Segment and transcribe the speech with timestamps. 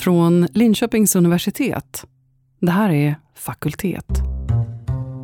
[0.00, 2.06] Från Linköpings universitet.
[2.60, 4.06] Det här är Fakultet.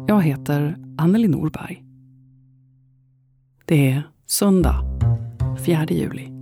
[0.08, 1.82] Jag heter Anneli Norberg.
[3.64, 4.84] Det är söndag,
[5.66, 6.35] 4 juli.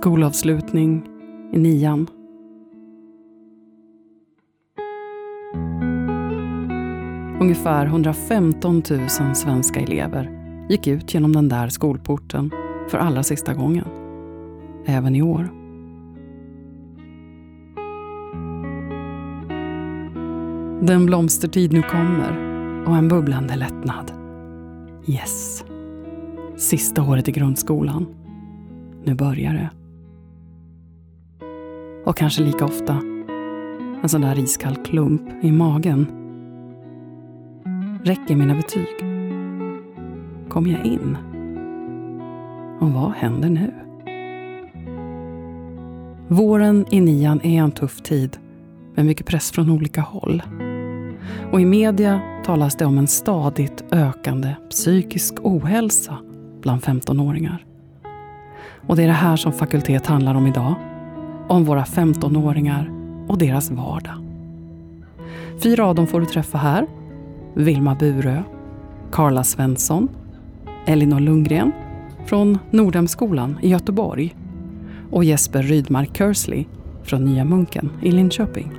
[0.00, 1.02] Skolavslutning
[1.52, 2.06] i nian.
[7.40, 10.30] Ungefär 115 000 svenska elever
[10.70, 12.50] gick ut genom den där skolporten
[12.88, 13.84] för allra sista gången.
[14.86, 15.50] Även i år.
[20.86, 22.36] Den blomstertid nu kommer
[22.86, 24.12] och en bubblande lättnad.
[25.06, 25.64] Yes.
[26.56, 28.06] Sista året i grundskolan.
[29.04, 29.70] Nu börjar det.
[32.04, 32.92] Och kanske lika ofta
[34.02, 36.06] en sån där iskall klump i magen.
[38.04, 38.96] Räcker mina betyg?
[40.48, 41.16] Kommer jag in?
[42.80, 43.74] Och vad händer nu?
[46.28, 48.36] Våren i nian är en tuff tid
[48.94, 50.42] med mycket press från olika håll.
[51.52, 56.18] Och i media talas det om en stadigt ökande psykisk ohälsa
[56.60, 57.64] bland 15-åringar.
[58.86, 60.74] Och det är det här som fakultet handlar om idag.
[61.50, 62.90] Om våra 15-åringar
[63.28, 64.14] och deras vardag.
[65.62, 66.86] Fyra av dem får du träffa här.
[67.54, 68.42] Vilma Burö,
[69.12, 70.08] Karla Svensson,
[70.86, 71.72] Elinor Lundgren
[72.26, 74.36] från Nordhemskolan i Göteborg
[75.10, 76.64] och Jesper Rydmark Kersley
[77.02, 78.72] från Nya Munken i Linköping.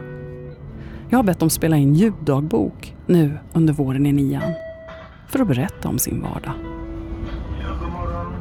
[1.10, 4.54] Jag har bett dem spela in ljuddagbok nu under våren i nian
[5.28, 6.54] för att berätta om sin vardag.
[7.62, 8.34] Ja, god morgon.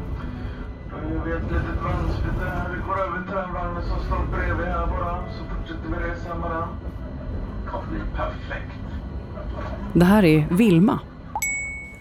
[1.15, 2.71] Jag vet ett litet mönster där.
[2.75, 5.15] Vi går över trädvagnen som står bredvid här bara.
[5.37, 6.69] Så fortsätter vi resan bara.
[7.71, 8.85] kommer bli perfekt.
[9.95, 11.01] Det här är Vilma.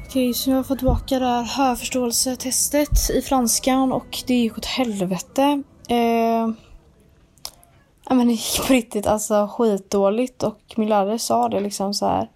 [0.06, 4.66] Okej, så jag har fått tillbaka det här hörförståelsetestet i franskan och det gick åt
[4.66, 5.64] helvete.
[5.90, 6.50] Eh,
[8.06, 12.06] ja men det gick på riktigt alltså skitdåligt och min lärare sa det liksom så
[12.06, 12.30] här.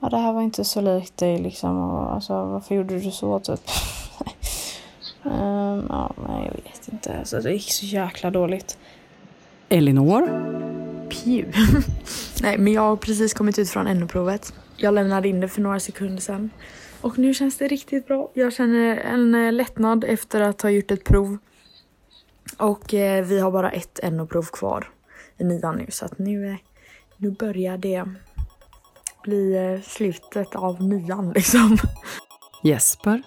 [0.00, 3.38] Ja det här var inte så likt dig liksom och alltså varför gjorde du så
[3.38, 3.60] typ?
[5.24, 7.18] Ehm, ja, nej jag vet inte.
[7.18, 8.78] Alltså det gick så jäkla dåligt.
[9.68, 10.26] Elinor.
[11.08, 11.52] Pew.
[12.42, 14.52] Nej, men jag har precis kommit ut från NO-provet.
[14.80, 16.50] Jag lämnade in det för några sekunder sedan.
[17.00, 18.30] Och nu känns det riktigt bra.
[18.34, 21.38] Jag känner en eh, lättnad efter att ha gjort ett prov.
[22.56, 24.90] Och eh, vi har bara ett NO-prov kvar
[25.38, 25.86] i nian nu.
[25.88, 26.56] Så att nu, eh,
[27.16, 28.04] nu börjar det
[29.22, 31.78] bli eh, slutet av nian liksom.
[32.62, 33.22] Jesper.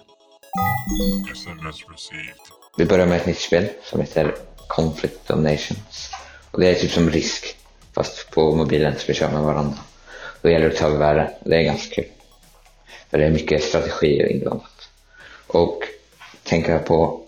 [2.76, 4.34] Vi börjar med ett nytt spel som heter
[4.68, 6.10] Conflict of Nations.
[6.50, 7.56] Och det är typ som risk,
[7.94, 9.78] fast på mobilen så vi kör med varandra.
[10.42, 11.28] Då gäller det att ta över världen.
[11.44, 12.10] Det är ganska kul.
[13.10, 14.88] För det är mycket strategier inblandat.
[15.46, 15.82] Och
[16.42, 17.20] tänker jag på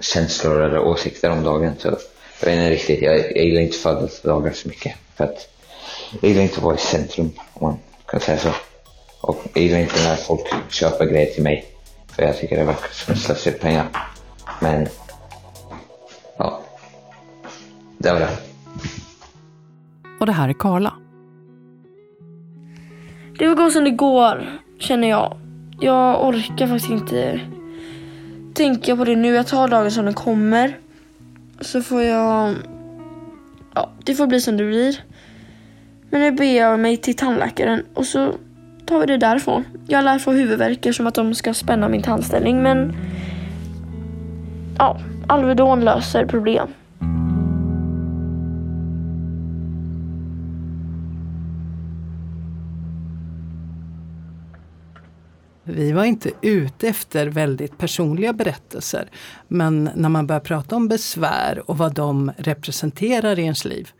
[0.00, 1.98] känslor eller åsikter om dagen så
[2.40, 4.96] jag vet inte riktigt, jag, jag gillar inte födelsedagar så mycket.
[5.14, 5.48] För att
[6.20, 8.50] jag gillar inte att vara i centrum, om man kan säga så.
[9.20, 11.64] Och jag gillar inte när folk köper grejer till mig.
[12.08, 13.88] För jag tycker det verkar som att slösa ut pengar.
[14.60, 14.88] Men,
[16.36, 16.60] ja.
[17.98, 18.28] Det var det.
[20.20, 21.03] Och det här är Karla.
[23.38, 24.46] Det får gå som det går,
[24.78, 25.36] känner jag.
[25.80, 27.40] Jag orkar faktiskt inte
[28.54, 29.34] tänka på det nu.
[29.34, 30.76] Jag tar dagen som den kommer.
[31.60, 32.54] Så får jag...
[33.74, 35.00] Ja, det får bli som det blir.
[36.10, 38.32] Men nu ber jag mig till tandläkaren och så
[38.86, 39.64] tar vi det därifrån.
[39.86, 42.92] Jag lär få huvudvärk som att de ska spänna min tandställning men...
[44.78, 46.68] Ja, Alvedon löser problem.
[55.64, 59.10] Vi var inte ute efter väldigt personliga berättelser.
[59.48, 63.90] Men när man börjar prata om besvär och vad de representerar i ens liv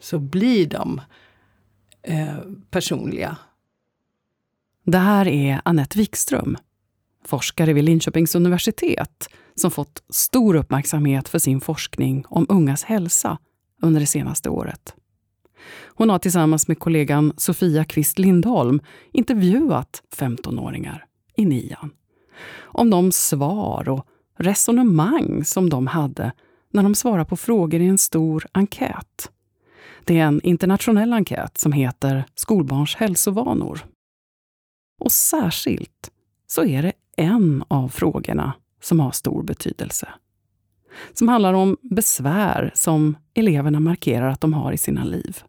[0.00, 1.00] så blir de
[2.02, 2.36] eh,
[2.70, 3.36] personliga.
[4.84, 6.56] Det här är Annette Wikström,
[7.24, 13.38] forskare vid Linköpings universitet som fått stor uppmärksamhet för sin forskning om ungas hälsa
[13.82, 14.94] under det senaste året.
[15.86, 18.80] Hon har tillsammans med kollegan Sofia Kvist Lindholm
[19.12, 21.90] intervjuat 15-åringar i nian
[22.74, 24.06] om de svar och
[24.38, 26.32] resonemang som de hade
[26.70, 29.30] när de svarade på frågor i en stor enkät.
[30.04, 33.86] Det är en internationell enkät som heter Skolbarns hälsovanor.
[35.00, 36.10] Och särskilt
[36.46, 38.52] så är det en av frågorna
[38.82, 40.08] som har stor betydelse.
[41.12, 45.42] Som handlar om besvär som eleverna markerar att de har i sina liv.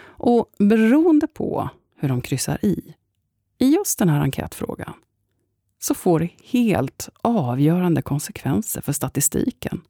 [0.00, 2.94] Och beroende på hur de kryssar i,
[3.58, 4.92] i just den här enkätfrågan,
[5.78, 9.80] så får det helt avgörande konsekvenser för statistiken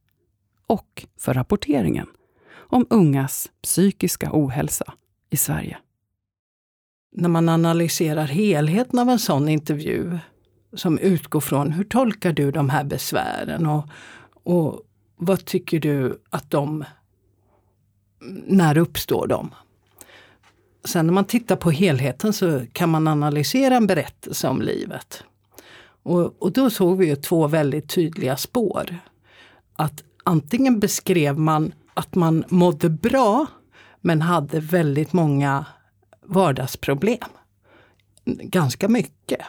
[0.66, 2.06] och för rapporteringen
[2.54, 4.94] om ungas psykiska ohälsa
[5.30, 5.78] i Sverige.
[7.12, 10.18] När man analyserar helheten av en sån intervju
[10.72, 13.88] som utgår från hur tolkar du de här besvären och,
[14.32, 14.82] och
[15.16, 16.84] vad tycker du att de,
[18.46, 19.50] när uppstår de?
[20.88, 25.24] Sen när man tittar på helheten så kan man analysera en berättelse om livet.
[26.02, 28.96] Och, och då såg vi ju två väldigt tydliga spår.
[29.76, 33.46] Att antingen beskrev man att man mådde bra
[34.00, 35.64] men hade väldigt många
[36.22, 37.28] vardagsproblem.
[38.24, 39.40] Ganska mycket.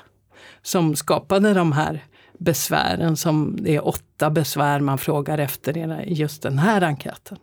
[0.61, 2.03] Som skapade de här
[2.37, 7.37] besvären som det är åtta besvär man frågar efter i just den här enkäten.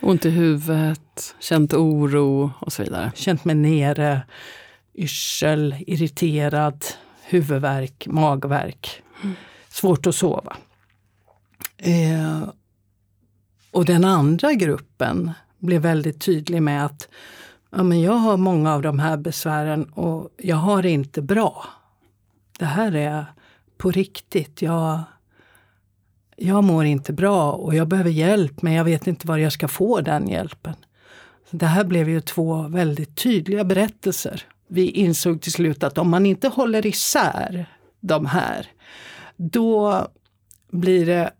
[0.00, 3.12] Ont i huvudet, känt oro och så vidare.
[3.14, 4.22] Känt mig nere,
[4.94, 6.84] yrsel, irriterad,
[7.24, 9.02] huvudvärk, magvärk.
[9.22, 9.36] Mm.
[9.68, 10.56] Svårt att sova.
[11.76, 12.48] Eh,
[13.70, 17.08] och den andra gruppen blev väldigt tydlig med att
[17.70, 21.64] ja, men jag har många av de här besvären och jag har det inte bra.
[22.58, 23.26] Det här är
[23.76, 24.62] på riktigt.
[24.62, 25.00] Jag,
[26.38, 29.68] jag mår inte bra och jag behöver hjälp men jag vet inte var jag ska
[29.68, 30.74] få den hjälpen.
[31.50, 34.42] Det här blev ju två väldigt tydliga berättelser.
[34.68, 37.66] Vi insåg till slut att om man inte håller isär
[38.00, 38.66] de här,
[39.36, 40.06] då
[40.70, 41.30] blir det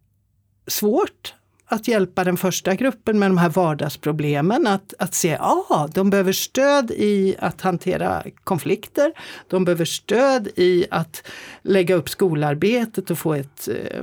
[0.67, 1.35] svårt
[1.67, 4.67] att hjälpa den första gruppen med de här vardagsproblemen.
[4.67, 9.13] Att, att se att ah, de behöver stöd i att hantera konflikter.
[9.49, 11.23] De behöver stöd i att
[11.63, 14.03] lägga upp skolarbetet och få ett eh,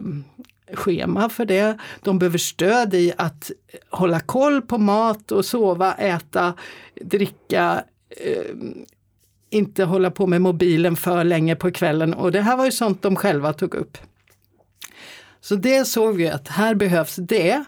[0.74, 1.78] schema för det.
[2.02, 3.52] De behöver stöd i att
[3.90, 6.54] hålla koll på mat och sova, äta,
[7.02, 8.56] dricka, eh,
[9.50, 12.14] inte hålla på med mobilen för länge på kvällen.
[12.14, 13.98] Och det här var ju sånt de själva tog upp.
[15.42, 17.64] Så det såg vi att här behövs det.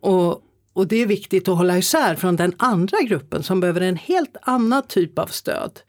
[0.00, 3.96] Och, och det är viktigt att hålla isär från den andra gruppen som behöver en
[3.96, 5.80] helt annan typ av stöd.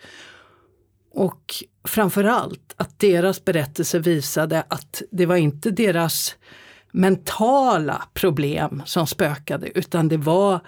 [1.14, 1.54] Och
[1.88, 6.36] framförallt att deras berättelse visade att det var inte deras
[6.92, 10.60] mentala problem som spökade utan det var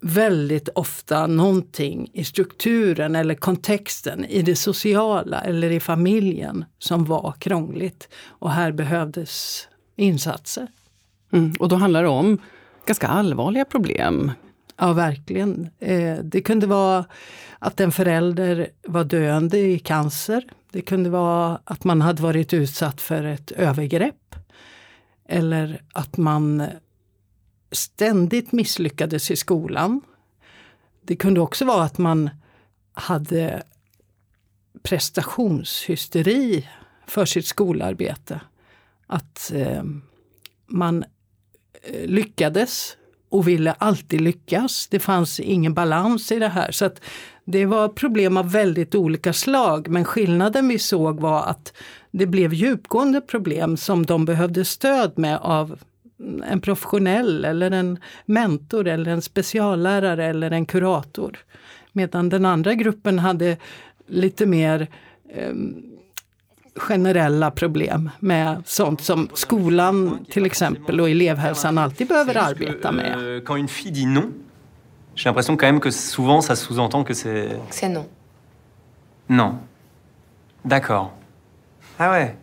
[0.00, 7.34] väldigt ofta någonting i strukturen eller kontexten, i det sociala eller i familjen som var
[7.38, 8.08] krångligt.
[8.26, 10.68] Och här behövdes insatser.
[11.32, 12.38] Mm, och då handlar det om
[12.86, 14.32] ganska allvarliga problem.
[14.76, 15.70] Ja, verkligen.
[15.78, 17.04] Eh, det kunde vara
[17.58, 20.44] att en förälder var döende i cancer.
[20.70, 24.36] Det kunde vara att man hade varit utsatt för ett övergrepp.
[25.28, 26.66] Eller att man
[27.72, 30.00] ständigt misslyckades i skolan.
[31.02, 32.30] Det kunde också vara att man
[32.92, 33.62] hade
[34.82, 36.68] prestationshysteri
[37.06, 38.40] för sitt skolarbete
[39.06, 39.82] att eh,
[40.66, 41.04] man
[41.82, 42.96] eh, lyckades
[43.34, 44.86] och ville alltid lyckas.
[44.90, 46.70] Det fanns ingen balans i det här.
[46.70, 47.00] Så att
[47.44, 51.72] det var problem av väldigt olika slag men skillnaden vi såg var att
[52.10, 55.78] det blev djupgående problem som de behövde stöd med av
[56.46, 61.38] en professionell eller en mentor eller en speciallärare eller en kurator.
[61.92, 63.56] Medan den andra gruppen hade
[64.06, 64.88] lite mer
[65.34, 65.82] ehm,
[66.76, 73.18] generella problem med sånt som skolan till exempel och elevhälsan alltid behöver arbeta med.
[73.18, 74.32] Euh, quand une fille dit non,
[75.14, 77.60] j'ai l'impression quand même que souvent ça sous-entend que c'est...
[77.70, 78.04] C'est non.
[79.26, 79.58] Non.
[80.62, 81.12] D'accord.
[81.98, 82.36] Ah ouais.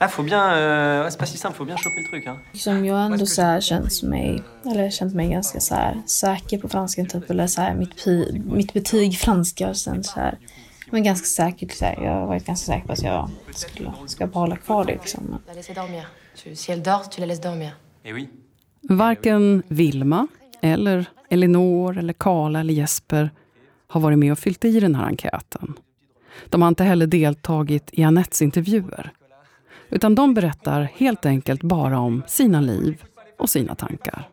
[0.00, 0.52] Ah, faut bien...
[0.52, 2.26] Euh, ouais, c'est pas si simple, faut bien choper le truc.
[2.26, 2.36] Hein.
[2.54, 6.68] Som jag ändå så här känt mig, eller känt mig ganska så här säker på
[6.68, 8.06] franska typ, eller så här mitt,
[8.44, 10.38] mitt betyg franska och sen så här
[10.90, 11.72] men ganska säkert.
[11.72, 14.92] Så här, jag har varit ganska säker på att jag skulle, ska behålla kvar det.
[14.92, 15.38] Liksom.
[18.02, 18.14] Eh
[18.82, 20.26] Varken Vilma
[20.60, 23.30] eller Elinor, eller Karla eller Jesper
[23.86, 25.74] har varit med och fyllt i den här enkäten.
[26.48, 29.12] De har inte heller deltagit i Anettes intervjuer.
[29.90, 33.02] Utan de berättar helt enkelt bara om sina liv
[33.38, 34.28] och sina tankar.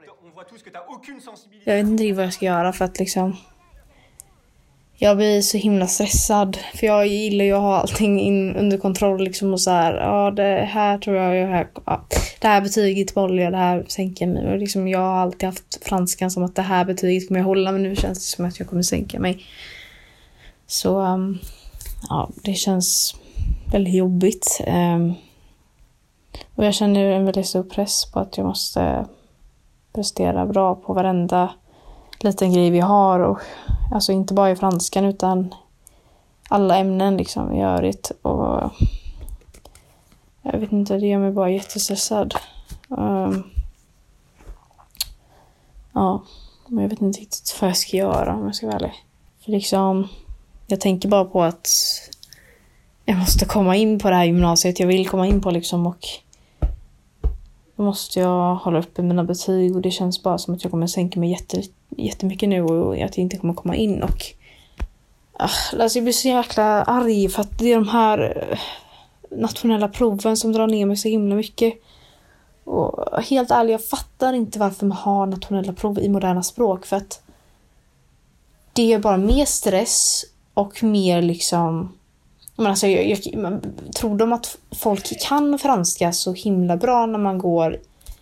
[1.64, 3.36] Jag vet inte vad jag ska göra för att liksom
[4.98, 6.58] jag blir så himla stressad.
[6.76, 9.94] För jag gillar ju att ha allting in under kontroll liksom och så här.
[9.94, 12.02] Ja, det här tror jag, jag här, ja,
[12.40, 14.52] det här betyget behåller jag, det här sänker mig.
[14.52, 17.72] Och liksom, jag har alltid haft franskan som att det här betyget kommer jag hålla,
[17.72, 19.46] men nu känns det som att jag kommer sänka mig.
[20.68, 21.40] Så um,
[22.10, 23.16] ja, det känns
[23.72, 24.62] väldigt jobbigt.
[24.68, 25.14] Um,
[26.56, 29.06] Och jag känner en väldigt stor press på att jag måste
[29.94, 31.54] prestera bra på varenda
[32.24, 33.20] liten grej vi har.
[33.20, 33.40] Och,
[33.94, 35.56] alltså inte bara i franskan utan
[36.50, 38.12] alla ämnen liksom i övrigt.
[38.22, 38.72] Och
[40.42, 42.36] jag vet inte, det gör mig bara jättestressad.
[42.90, 43.44] Um,
[45.94, 46.24] ja,
[46.68, 48.94] men jag vet inte riktigt vad jag ska göra om jag ska vara ärlig.
[49.44, 50.08] För liksom,
[50.68, 51.70] jag tänker bara på att
[53.06, 56.08] jag måste komma in på det här gymnasiet jag vill komma in på liksom och
[57.76, 60.88] då måste jag hålla uppe mina betyg och det känns bara som att jag kommer
[60.88, 64.24] sänka mig jätte, jättemycket nu och att jag inte kommer komma in och
[65.34, 68.60] ah, alltså jag blir så jäkla arg för att det är de här eh,
[69.40, 71.74] nationella proven som drar ner mig så himla mycket.
[72.64, 76.96] Och helt ärligt, jag fattar inte varför man har nationella prov i moderna språk för
[76.98, 77.22] att
[78.74, 81.94] det är bara mer stress och mer liksom
[82.56, 83.62] men alltså, jag, jag, man,
[83.96, 87.80] tror de att folk kan franska så himla bra när man går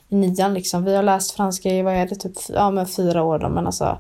[0.10, 0.84] i nian liksom?
[0.84, 3.66] Vi har läst franska i, vad är det, typ ja, men fyra år då, men
[3.66, 3.98] alltså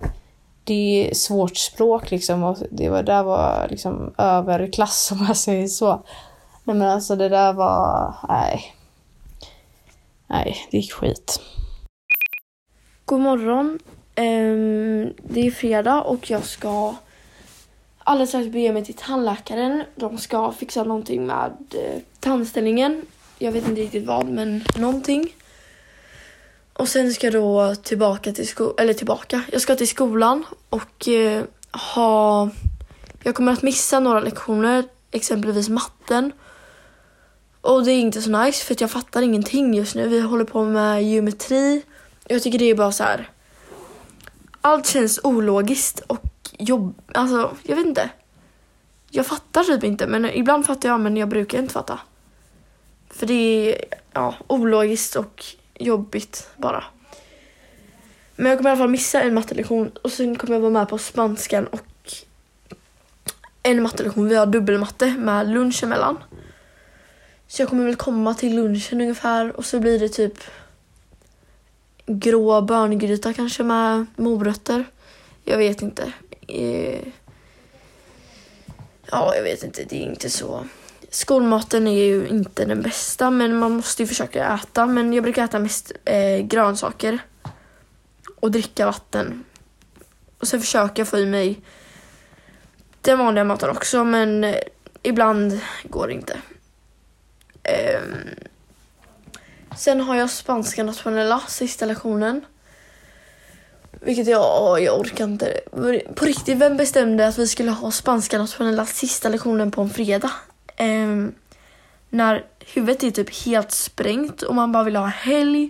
[0.64, 5.68] det är svårt språk liksom och det var, där var liksom överklass om jag säger
[5.68, 6.04] så.
[6.64, 8.76] Nej men alltså det där var, nej.
[10.28, 11.42] Nej, det gick skit.
[13.06, 13.80] God morgon.
[14.16, 16.96] Um, det är fredag och jag ska
[18.04, 19.84] alldeles strax bege mig till tandläkaren.
[19.96, 23.02] De ska fixa någonting med eh, tandställningen.
[23.40, 25.36] Jag vet inte riktigt vad, men någonting.
[26.74, 31.08] Och sen ska jag då tillbaka till skolan, eller tillbaka, jag ska till skolan och
[31.08, 31.44] eh,
[31.96, 32.50] ha,
[33.24, 36.32] jag kommer att missa några lektioner, exempelvis matten.
[37.62, 40.08] Och det är inte så nice för jag fattar ingenting just nu.
[40.08, 41.82] Vi håller på med geometri.
[42.28, 43.30] Jag tycker det är bara så här.
[44.62, 47.02] Allt känns ologiskt och jobb...
[47.14, 48.10] Alltså, jag vet inte.
[49.10, 52.00] Jag fattar typ inte, men ibland fattar jag, men jag brukar inte fatta.
[53.10, 56.84] För det är ja, ologiskt och jobbigt bara.
[58.36, 60.90] Men jag kommer i alla fall missa en mattelektion och sen kommer jag vara med
[60.90, 62.14] på spanskan och
[63.64, 64.30] en mattelektion.
[64.30, 66.18] Vi har dubbelmatte med lunch emellan.
[67.48, 70.34] Så jag kommer väl komma till lunchen ungefär och så blir det typ
[72.06, 74.86] grå börngryta kanske med morötter.
[75.44, 76.14] Jag vet inte.
[76.54, 77.00] Eh,
[79.12, 79.84] ja, jag vet inte.
[79.84, 80.66] Det är inte så.
[81.10, 84.86] Skolmaten är ju inte den bästa, men man måste ju försöka äta.
[84.86, 87.20] Men jag brukar äta mest eh, grönsaker
[88.40, 89.44] och dricka vatten.
[90.40, 91.62] Och sen försöker jag få i mig
[93.02, 94.56] den vanliga maten också, men eh,
[95.04, 96.38] ibland går det inte.
[97.64, 98.02] Eh,
[99.78, 102.46] sen har jag spanska nationella, sista lektionen.
[104.06, 105.60] Vilket jag, jag orkar inte.
[106.16, 110.32] På riktigt, vem bestämde att vi skulle ha spanska nationella sista lektionen på en fredag?
[110.80, 111.34] Um,
[112.10, 115.70] när huvudet är typ helt sprängt och man bara vill ha helg.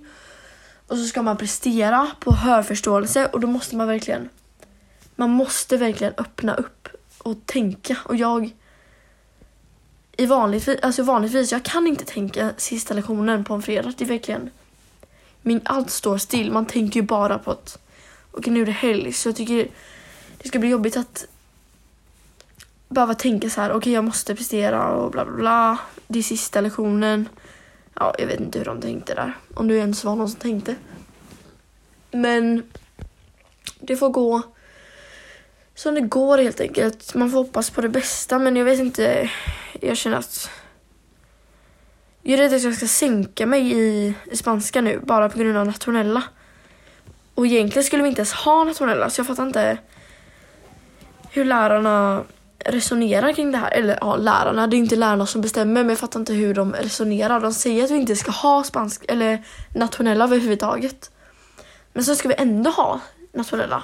[0.87, 4.29] Och så ska man prestera på hörförståelse och då måste man verkligen
[5.15, 6.87] man måste verkligen öppna upp
[7.17, 8.51] och tänka och jag
[10.17, 13.93] i vanligtvis, alltså vanligtvis, jag kan inte tänka sista lektionen på en fredag.
[13.97, 14.49] Det är verkligen
[15.41, 16.51] min, allt står still.
[16.51, 17.77] Man tänker ju bara på att
[18.33, 19.67] och nu är det helg så jag tycker
[20.37, 21.27] det ska bli jobbigt att
[22.89, 25.77] behöva tänka så här, okej okay, jag måste prestera och bla bla bla.
[26.07, 27.29] Det är sista lektionen.
[27.93, 29.37] Ja, jag vet inte hur de tänkte där.
[29.53, 30.75] Om du ens var någon som tänkte.
[32.11, 32.63] Men
[33.79, 34.41] det får gå
[35.75, 37.15] som det går helt enkelt.
[37.15, 39.29] Man får hoppas på det bästa men jag vet inte.
[39.81, 40.49] Jag känner att
[42.21, 45.57] jag är rädd att jag ska sänka mig i, i spanska nu bara på grund
[45.57, 46.23] av nationella.
[47.35, 49.77] Och egentligen skulle vi inte ens ha nationella så jag fattar inte
[51.29, 52.23] hur lärarna
[52.65, 53.71] resonerar kring det här.
[53.71, 56.73] Eller ja, lärarna, det är inte lärarna som bestämmer men jag fattar inte hur de
[56.73, 57.39] resonerar.
[57.39, 59.43] De säger att vi inte ska ha spansk eller
[59.75, 61.11] nationella överhuvudtaget.
[61.93, 62.99] Men så ska vi ändå ha
[63.33, 63.83] nationella.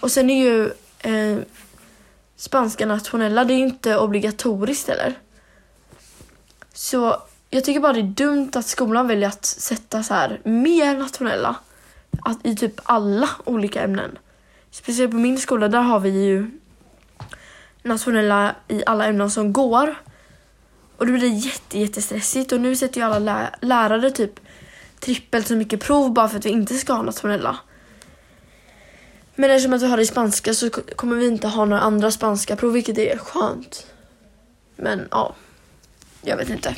[0.00, 0.66] Och sen är ju
[0.98, 1.38] eh,
[2.36, 5.14] spanska nationella, det är ju inte obligatoriskt eller.
[6.74, 7.16] Så
[7.50, 11.56] jag tycker bara det är dumt att skolan väljer att sätta så här mer nationella
[12.24, 14.18] att, i typ alla olika ämnen.
[14.70, 16.50] Speciellt på min skola, där har vi ju
[17.82, 19.94] nationella i alla ämnen som går.
[20.96, 24.40] Och då blir det jätte, jättestressigt och nu sätter ju alla lä lärare typ
[25.00, 27.56] trippelt så mycket prov bara för att vi inte ska ha nationella.
[29.34, 32.10] Men eftersom att vi har det i spanska så kommer vi inte ha några andra
[32.10, 33.86] spanska prov vilket är skönt.
[34.76, 35.34] Men ja,
[36.22, 36.74] jag vet inte.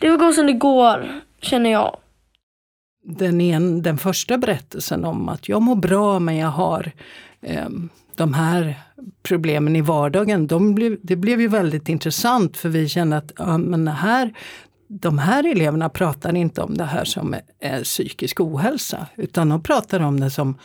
[0.00, 1.98] Det får gå som det går, känner jag
[3.06, 6.92] den, en, den första berättelsen om att jag mår bra men jag har
[7.40, 7.68] eh,
[8.14, 8.74] de här
[9.22, 13.58] problemen i vardagen, de blev, det blev ju väldigt intressant för vi kände att ja,
[13.58, 14.32] men här
[14.88, 20.00] de här eleverna pratar inte om det här som är psykisk ohälsa, utan de pratar
[20.00, 20.58] om det som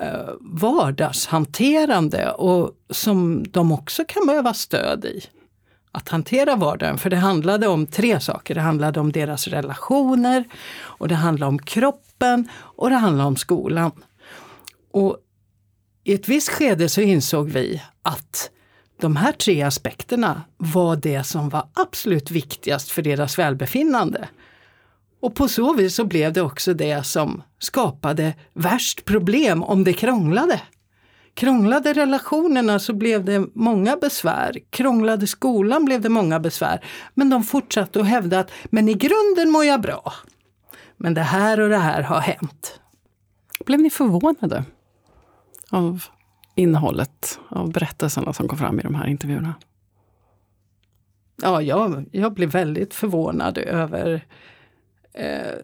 [0.00, 5.20] eh, vardagshanterande och som de också kan behöva stöd i.
[5.94, 8.54] Att hantera vardagen, för det handlade om tre saker.
[8.54, 10.44] Det handlade om deras relationer,
[11.02, 13.90] och det handlade om kroppen och det handlade om skolan.
[14.92, 15.16] Och
[16.04, 18.50] i ett visst skede så insåg vi att
[19.00, 24.28] de här tre aspekterna var det som var absolut viktigast för deras välbefinnande.
[25.20, 29.92] Och på så vis så blev det också det som skapade värst problem om det
[29.92, 30.60] krånglade.
[31.34, 34.58] Krånglade relationerna så blev det många besvär.
[34.70, 36.84] Krånglade skolan blev det många besvär.
[37.14, 40.12] Men de fortsatte att hävda att men i grunden mår jag bra.
[41.02, 42.80] Men det här och det här har hänt.
[43.66, 44.64] Blev ni förvånade
[45.70, 46.04] av
[46.54, 49.54] innehållet av berättelserna som kom fram i de här intervjuerna?
[51.42, 54.24] Ja, jag, jag blev väldigt förvånad över
[55.12, 55.56] eh,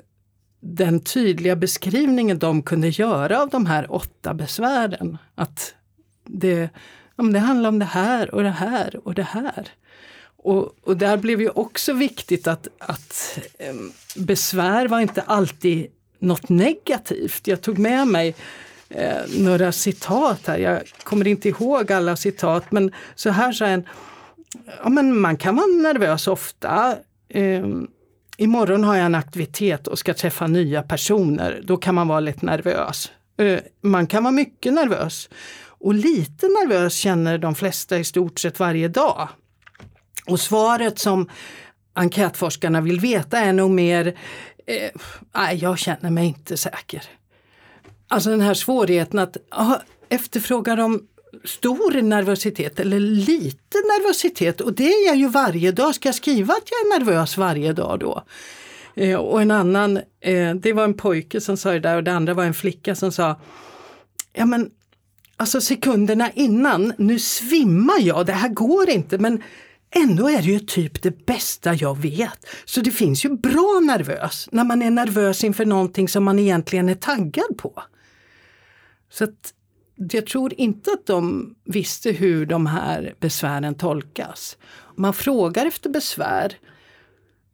[0.61, 5.18] den tydliga beskrivningen de kunde göra av de här åtta besvären.
[5.35, 5.75] Att
[6.25, 6.71] det,
[7.16, 9.68] ja, det handlar om det här och det här och det här.
[10.42, 13.75] Och, och där blev ju också viktigt att, att eh,
[14.16, 15.87] besvär var inte alltid
[16.18, 17.47] något negativt.
[17.47, 18.35] Jag tog med mig
[18.88, 20.59] eh, några citat här.
[20.59, 23.85] Jag kommer inte ihåg alla citat men så här sa en,
[24.83, 26.97] ja, men man kan vara nervös ofta.
[27.28, 27.66] Eh,
[28.37, 31.61] imorgon har jag en aktivitet och ska träffa nya personer.
[31.64, 33.11] Då kan man vara lite nervös.
[33.38, 35.28] Eh, man kan vara mycket nervös.
[35.80, 39.28] Och lite nervös känner de flesta i stort sett varje dag.
[40.29, 41.29] Och svaret som
[41.95, 44.07] enkätforskarna vill veta är nog mer,
[44.67, 44.91] eh,
[45.35, 47.03] nej jag känner mig inte säker.
[48.09, 51.07] Alltså den här svårigheten att aha, efterfråga de
[51.45, 55.95] stor nervositet eller lite nervositet och det är jag ju varje dag.
[55.95, 58.23] Ska jag skriva att jag är nervös varje dag då?
[58.95, 62.12] Eh, och en annan, eh, det var en pojke som sa det där och det
[62.12, 63.41] andra var en flicka som sa
[64.33, 64.71] Ja men
[65.37, 69.43] alltså sekunderna innan, nu svimmar jag, det här går inte men
[69.90, 72.46] Ändå är det ju typ det bästa jag vet.
[72.64, 76.88] Så det finns ju bra nervös när man är nervös inför någonting som man egentligen
[76.88, 77.83] är taggad på.
[79.11, 79.55] Så att
[79.96, 84.57] jag tror inte att de visste hur de här besvären tolkas.
[84.96, 86.59] Man frågar efter besvär.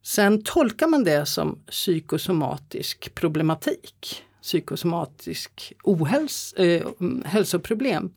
[0.02, 6.86] Sen tolkar man det som psykosomatisk problematik, psykosomatisk ohäls eh,
[7.24, 8.10] hälsoproblem.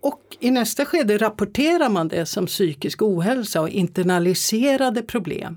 [0.00, 5.56] Och i nästa skede rapporterar man det som psykisk ohälsa och internaliserade problem.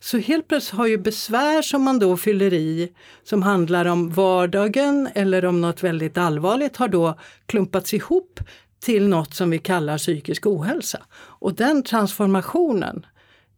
[0.00, 5.08] Så helt plötsligt har ju besvär som man då fyller i som handlar om vardagen
[5.14, 8.40] eller om något väldigt allvarligt har då klumpats ihop
[8.80, 11.02] till något som vi kallar psykisk ohälsa.
[11.14, 13.06] Och den transformationen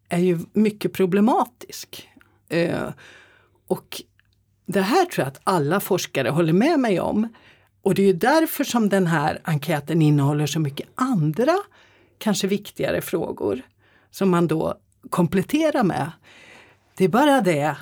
[0.09, 2.09] är ju mycket problematisk.
[2.49, 2.89] Eh,
[3.67, 4.03] och
[4.67, 7.29] det här tror jag att alla forskare håller med mig om.
[7.83, 11.57] Och det är därför som den här enkäten innehåller så mycket andra,
[12.19, 13.63] kanske viktigare frågor
[14.11, 14.75] som man då
[15.11, 16.11] kompletterar med.
[16.97, 17.77] Det är bara det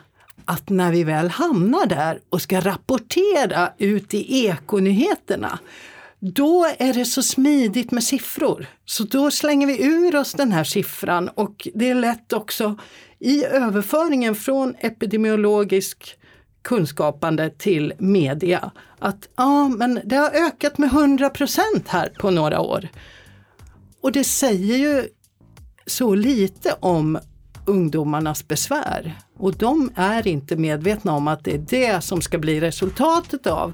[0.45, 5.59] att när vi väl hamnar där och ska rapportera ut i ekonyheterna,
[6.19, 8.67] då är det så smidigt med siffror.
[8.85, 12.77] Så då slänger vi ur oss den här siffran och det är lätt också
[13.19, 16.19] i överföringen från epidemiologisk
[16.69, 18.71] kunskapande till media.
[18.99, 22.89] Att ja, men det har ökat med 100 procent här på några år.
[24.03, 25.09] Och det säger ju
[25.87, 27.19] så lite om
[27.67, 29.19] ungdomarnas besvär.
[29.39, 33.73] Och de är inte medvetna om att det är det som ska bli resultatet av.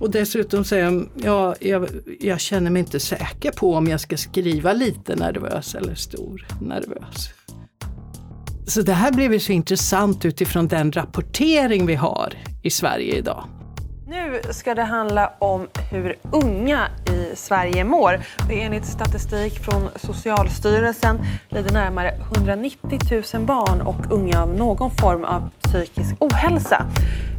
[0.00, 1.88] Och dessutom säger de, ja, jag,
[2.20, 7.33] jag känner mig inte säker på om jag ska skriva lite nervös eller stor nervös.
[8.66, 13.44] Så det här blev ju så intressant utifrån den rapportering vi har i Sverige idag.
[14.06, 18.20] Nu ska det handla om hur unga i Sverige mår.
[18.50, 22.98] Enligt statistik från Socialstyrelsen lider närmare 190
[23.34, 26.86] 000 barn och unga av någon form av psykisk ohälsa.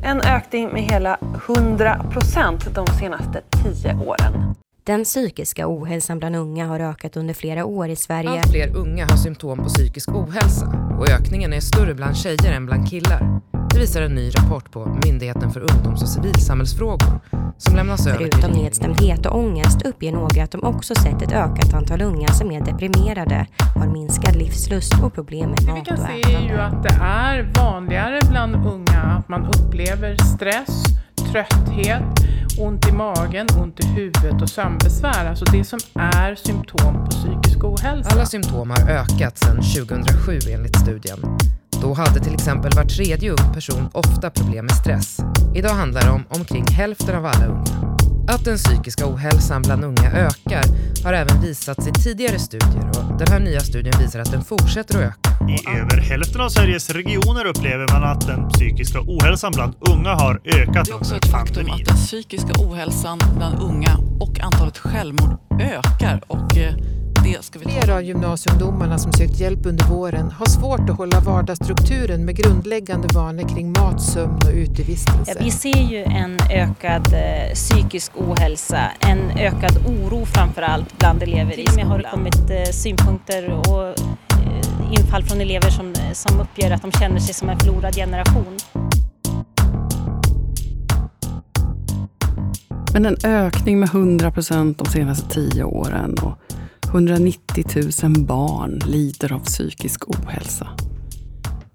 [0.04, 4.56] En ökning med hela 100 procent de senaste tio åren.
[4.86, 8.30] Den psykiska ohälsan bland unga har ökat under flera år i Sverige.
[8.30, 12.66] Allt fler unga har symptom på psykisk ohälsa och ökningen är större bland tjejer än
[12.66, 13.42] bland killar.
[13.74, 17.20] Det visar en ny rapport på Myndigheten för ungdoms och civilsamhällsfrågor
[17.58, 21.74] som lämnas över Förutom nedstämdhet och ångest uppger några att de också sett ett ökat
[21.74, 26.12] antal unga som är deprimerade, har minskad livslust och problem med mat och ätande.
[26.12, 30.16] Det vi kan se är ju att det är vanligare bland unga att man upplever
[30.16, 30.84] stress,
[31.36, 32.04] trötthet,
[32.60, 35.26] ont i magen, ont i huvudet och sömnbesvär.
[35.30, 38.10] Alltså det som är symptom på psykisk ohälsa.
[38.10, 41.20] Alla symptom har ökat sedan 2007 enligt studien.
[41.82, 45.20] Då hade till exempel var tredje ung person ofta problem med stress.
[45.56, 47.95] Idag handlar det om omkring hälften av alla unga.
[48.28, 50.64] Att den psykiska ohälsan bland unga ökar
[51.04, 54.98] har även visats i tidigare studier och den här nya studien visar att den fortsätter
[54.98, 55.30] att öka.
[55.50, 60.42] I över hälften av Sveriges regioner upplever man att den psykiska ohälsan bland unga har
[60.46, 65.38] ökat Det är också ett faktum att den psykiska ohälsan bland unga och antalet självmord
[65.62, 66.74] ökar och eh,
[67.26, 67.72] det ska vi ta.
[67.72, 73.08] Flera av gymnasieungdomarna som sökt hjälp under våren har svårt att hålla vardagsstrukturen med grundläggande
[73.14, 75.38] vanor kring mat, sömn och utevistelse.
[75.40, 81.60] Vi ser ju en ökad eh, psykisk ohälsa, en ökad oro framför allt bland elever
[81.60, 81.88] i skolan.
[82.02, 86.92] Det har kommit eh, synpunkter och eh, infall från elever som, som uppger att de
[86.92, 88.58] känner sig som en förlorad generation.
[92.94, 96.40] Men en ökning med 100 procent de senaste tio åren och
[96.90, 97.66] 190
[98.04, 100.68] 000 barn lider av psykisk ohälsa.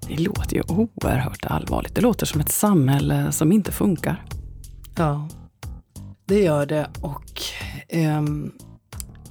[0.09, 1.95] Det låter ju oerhört allvarligt.
[1.95, 4.25] Det låter som ett samhälle som inte funkar.
[4.97, 5.29] Ja,
[6.25, 6.91] det gör det.
[7.01, 7.43] Och
[7.89, 8.53] ehm,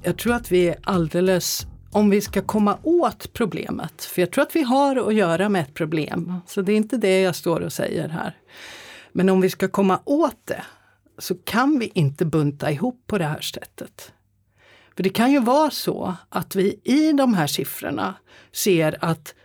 [0.02, 4.42] jag tror att vi är alldeles om vi ska komma åt problemet, för jag tror
[4.42, 7.62] att vi har att göra med ett problem, så det är inte det jag står
[7.62, 8.38] och säger här.
[9.12, 10.64] Men om vi ska komma åt det
[11.18, 14.12] så kan vi inte bunta ihop på det här sättet.
[15.00, 18.16] För det kan ju vara så att vi i de här siffrorna
[18.52, 19.36] ser att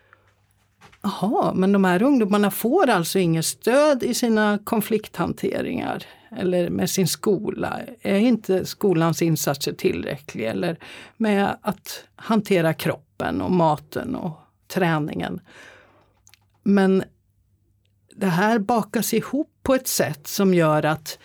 [1.03, 6.05] Jaha, men de här ungdomarna får alltså inget stöd i sina konflikthanteringar
[6.37, 7.81] eller med sin skola.
[8.03, 10.51] Är inte skolans insatser tillräckliga?
[10.51, 10.79] Eller
[11.17, 14.39] med att hantera kroppen och maten och
[14.69, 15.41] träningen.
[16.63, 17.05] Men
[18.17, 21.19] det här bakas ihop på ett sätt som gör att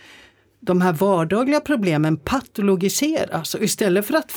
[0.70, 4.32] de här vardagliga problemen patologiseras och istället för att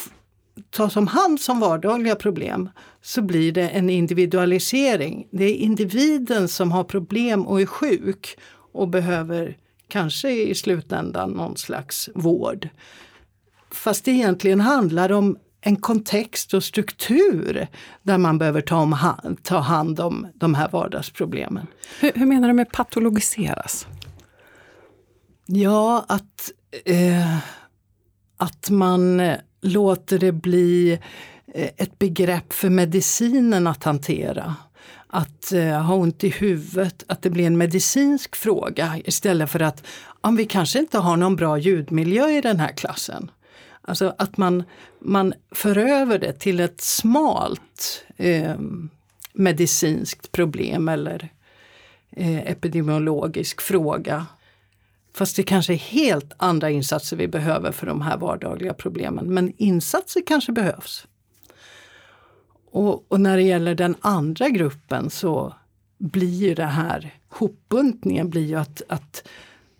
[0.70, 2.70] tas om hand som vardagliga problem
[3.02, 5.26] så blir det en individualisering.
[5.30, 8.38] Det är individen som har problem och är sjuk
[8.72, 9.56] och behöver
[9.88, 12.68] kanske i slutändan någon slags vård.
[13.70, 17.66] Fast det egentligen handlar om en kontext och struktur
[18.02, 21.66] där man behöver ta, om hand, ta hand om de här vardagsproblemen.
[22.00, 23.86] Hur, hur menar du med patologiseras?
[25.46, 26.50] Ja, att,
[26.84, 27.38] eh,
[28.36, 29.22] att man
[29.60, 30.92] låter det bli
[31.54, 34.56] eh, ett begrepp för medicinen att hantera.
[35.06, 39.86] Att eh, ha ont i huvudet, att det blir en medicinsk fråga istället för att
[40.20, 43.30] om vi kanske inte har någon bra ljudmiljö i den här klassen.
[43.82, 44.64] Alltså att man,
[45.00, 48.54] man för över det till ett smalt eh,
[49.32, 51.28] medicinskt problem eller
[52.10, 54.26] eh, epidemiologisk fråga.
[55.14, 59.34] Fast det kanske är helt andra insatser vi behöver för de här vardagliga problemen.
[59.34, 61.06] Men insatser kanske behövs.
[62.70, 65.54] Och, och när det gäller den andra gruppen så
[65.98, 69.28] blir ju det här hopbuntningen blir ju att, att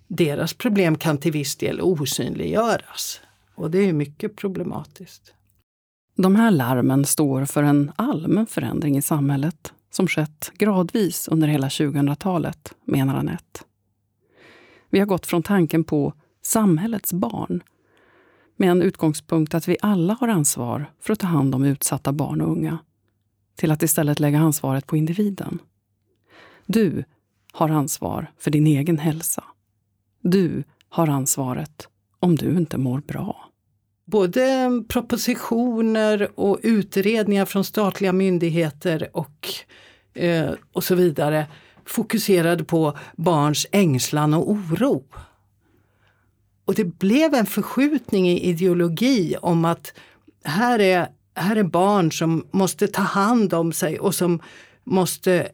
[0.09, 3.21] deras problem kan till viss del osynliggöras.
[3.55, 5.35] Och det är mycket problematiskt.
[6.17, 11.69] De här larmen står för en allmän förändring i samhället som skett gradvis under hela
[11.69, 13.61] 2000-talet, menar Anette.
[14.93, 17.63] Vi har gått från tanken på samhällets barn
[18.57, 22.41] med en utgångspunkt att vi alla har ansvar för att ta hand om utsatta barn
[22.41, 22.79] och unga
[23.57, 25.59] till att istället lägga ansvaret på individen.
[26.67, 27.05] Du
[27.53, 29.45] har ansvar för din egen hälsa.
[30.21, 33.51] Du har ansvaret om du inte mår bra.
[34.05, 39.49] Både propositioner och utredningar från statliga myndigheter och,
[40.15, 41.47] eh, och så vidare
[41.93, 45.05] fokuserade på barns ängslan och oro.
[46.65, 49.93] Och det blev en förskjutning i ideologi om att
[50.45, 54.41] här är, här är barn som måste ta hand om sig och som
[54.85, 55.49] måste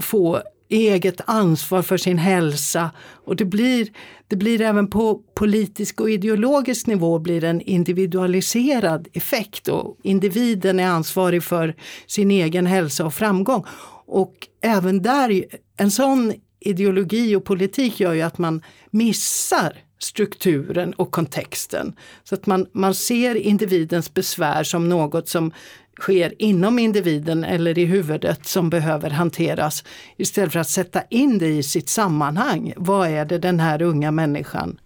[0.00, 2.90] få eget ansvar för sin hälsa.
[3.24, 3.88] Och det blir,
[4.28, 10.86] det blir även på politisk och ideologisk nivå blir en individualiserad effekt och individen är
[10.86, 11.74] ansvarig för
[12.06, 13.64] sin egen hälsa och framgång.
[14.06, 15.44] Och även där,
[15.76, 21.96] en sån ideologi och politik gör ju att man missar strukturen och kontexten.
[22.24, 25.52] Så att man, man ser individens besvär som något som
[26.00, 29.84] sker inom individen eller i huvudet som behöver hanteras
[30.16, 32.72] istället för att sätta in det i sitt sammanhang.
[32.76, 34.80] Vad är det den här unga människan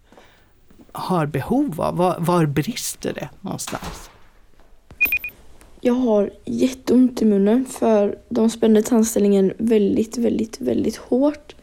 [0.92, 1.96] har behov av?
[1.96, 4.10] Var, var brister det någonstans?
[5.80, 11.54] Jag har jätteont i munnen för de spände tandställningen väldigt, väldigt, väldigt hårt.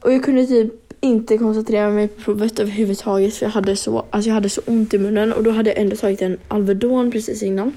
[0.00, 4.28] Och jag kunde typ inte koncentrera mig på provet överhuvudtaget för jag hade så, alltså
[4.28, 7.42] jag hade så ont i munnen och då hade jag ändå tagit en Alvedon precis
[7.42, 7.72] innan.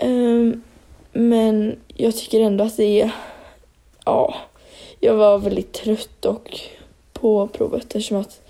[0.00, 0.62] Um,
[1.12, 3.10] Men jag tycker ändå att det är,
[4.04, 4.34] ja,
[5.00, 6.60] jag var väldigt trött och
[7.12, 8.40] på provet eftersom att,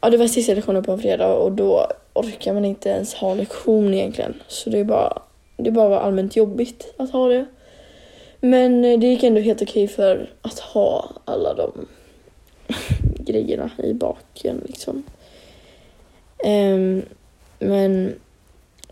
[0.00, 1.86] ja det var sista lektionen på en fredag och då
[2.18, 4.34] orkar man inte ens ha lektion egentligen.
[4.48, 5.22] Så det är bara,
[5.56, 7.46] det bara var allmänt jobbigt att ha det.
[8.40, 11.86] Men eh, det gick ändå helt okej för att ha alla de
[13.18, 15.02] grejerna i baken liksom.
[16.44, 17.02] Um,
[17.58, 18.14] men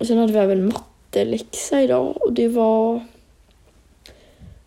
[0.01, 3.05] sen hade vi även matteläxa idag och det var...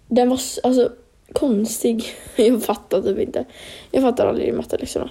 [0.07, 0.91] Den var alltså
[1.33, 2.05] konstig.
[2.35, 3.45] Jag fattar typ inte.
[3.91, 5.09] Jag fattar aldrig matteläxorna.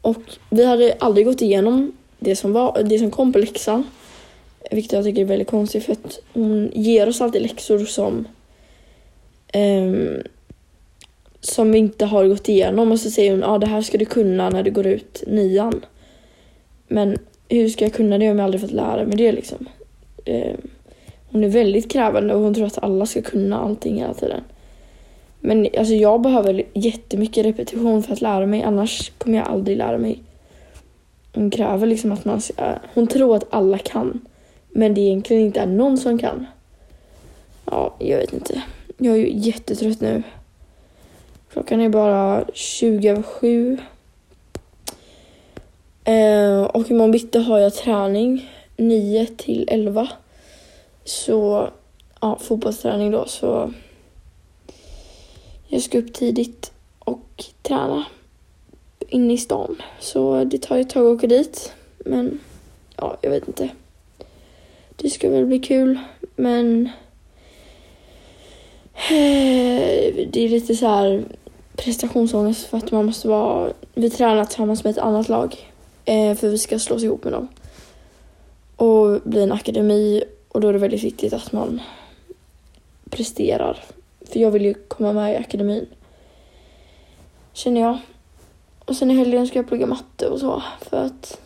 [0.00, 3.84] Och vi hade aldrig gått igenom det som, var, det som kom på läxan.
[4.70, 8.28] Vilket jag tycker är väldigt konstigt för att hon ger oss alltid läxor som
[9.54, 10.22] um,
[11.40, 13.98] som vi inte har gått igenom och så säger hon ja ah, det här ska
[13.98, 15.84] du kunna när du går ut nian.
[16.88, 19.66] Men hur ska jag kunna det om jag aldrig fått lära mig det liksom?
[20.24, 20.54] Eh,
[21.30, 24.40] hon är väldigt krävande och hon tror att alla ska kunna allting hela tiden.
[25.40, 29.98] Men alltså jag behöver jättemycket repetition för att lära mig annars kommer jag aldrig lära
[29.98, 30.22] mig.
[31.34, 34.20] Hon kräver liksom att man ska, äh, hon tror att alla kan.
[34.68, 36.46] Men det egentligen inte är någon som kan.
[37.64, 38.62] Ja, jag vet inte.
[38.98, 40.22] Jag är ju jättetrött nu.
[41.52, 43.78] Klockan är bara 20 över 7.
[46.04, 50.08] Eh, och imorgon bitti har jag träning 9 till 11.
[51.04, 51.68] Så,
[52.20, 53.26] ja, fotbollsträning då.
[53.26, 53.72] Så
[55.68, 58.04] jag ska upp tidigt och träna
[59.10, 59.82] inne i stan.
[60.00, 61.72] Så det tar ju ett tag att åka dit.
[61.98, 62.40] Men,
[62.96, 63.68] ja, jag vet inte.
[64.96, 65.98] Det ska väl bli kul,
[66.36, 66.86] men
[68.94, 71.24] eh, det är lite så här
[71.76, 73.72] prestationsångest för att man måste vara...
[73.94, 75.56] Vi tränar tillsammans med ett annat lag
[76.04, 77.48] eh, för vi ska slås ihop med dem.
[78.76, 81.80] Och bli en akademi och då är det väldigt viktigt att man
[83.10, 83.78] presterar.
[84.20, 85.86] För jag vill ju komma med i akademin.
[87.52, 87.98] Känner jag.
[88.90, 91.40] Och sen i helgen ska jag plugga matte och så för att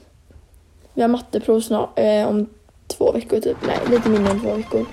[0.94, 2.46] vi har matteprov snart, eh, om
[2.86, 3.56] två veckor typ.
[3.66, 4.86] Nej, lite mindre än två veckor.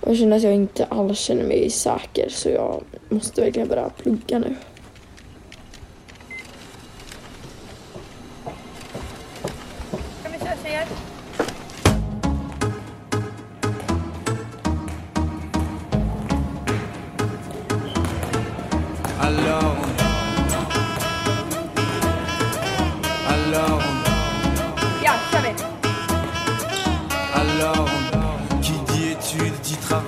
[0.00, 3.88] Och jag känner att jag inte alls känner mig säker så jag måste verkligen börja
[3.88, 4.56] plugga nu.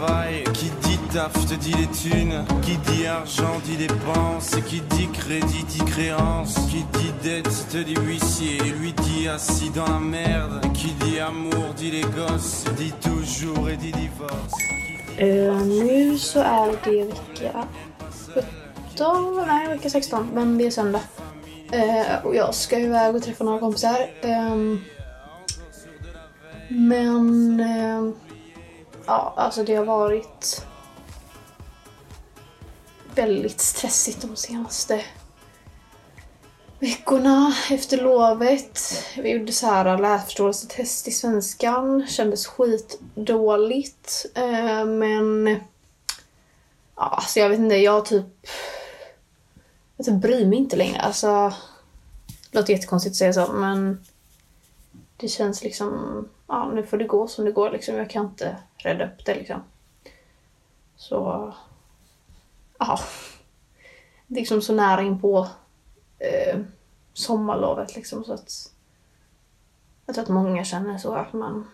[0.00, 4.56] Travail, qui dit taf te dit les thunes, qui dit argent dit dépense.
[4.66, 9.88] qui dit crédit dit créance, qui dit dette te dit huissier, lui dit assis dans
[9.88, 14.56] la merde, qui dit amour dit les gosses, dit toujours et dit divorce.
[15.18, 17.66] Eh, nu så är det vecka
[18.94, 21.02] 17, nej vecka 16, men det är söndag.
[21.72, 23.98] Eh, och jag ska iväg och träffa några kompisar.
[24.22, 24.80] Ehm,
[26.68, 28.14] men ehm,
[29.10, 30.66] ja, alltså det har varit
[33.14, 35.04] väldigt stressigt de senaste
[36.78, 38.80] veckorna efter lovet.
[39.16, 42.06] Vi gjorde så här läsförståelsetest i svenskan.
[42.06, 44.26] Kändes skitdåligt.
[44.34, 45.46] Eh, men...
[46.96, 48.26] Ja, alltså jag vet inte, jag typ...
[49.96, 51.00] Jag typ bryr mig inte längre.
[51.00, 51.52] Alltså...
[52.50, 54.04] Det låter jättekonstigt att säga så, men...
[55.16, 56.28] Det känns liksom...
[56.50, 57.96] Ja, nu får det gå som det går liksom.
[57.96, 59.62] Jag kan inte rädda upp det liksom.
[60.96, 61.52] Så...
[62.78, 62.98] Ja.
[64.26, 65.48] Liksom så nära in på
[66.18, 66.60] eh,
[67.12, 68.72] sommarlovet liksom så att
[70.06, 71.70] jag tror att många känner så att man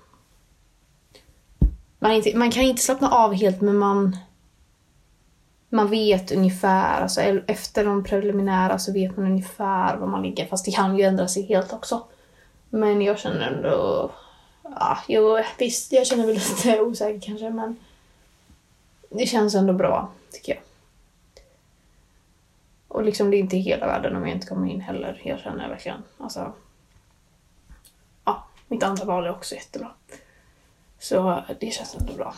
[1.98, 4.16] man, inte, man kan inte slappna av helt men man
[5.68, 10.64] man vet ungefär, alltså efter de preliminära så vet man ungefär var man ligger fast
[10.64, 12.02] det kan ju ändra sig helt också.
[12.70, 14.10] Men jag känner ändå,
[14.80, 17.76] ja, jo, visst jag känner mig lite osäker kanske men
[19.10, 20.62] det känns ändå bra tycker jag.
[22.88, 25.20] Och liksom det är inte hela världen om jag inte kommer in heller.
[25.24, 26.52] Jag känner verkligen, alltså.
[28.24, 29.90] Ja, mitt andra val är också jättebra.
[30.98, 32.34] Så det känns ändå bra.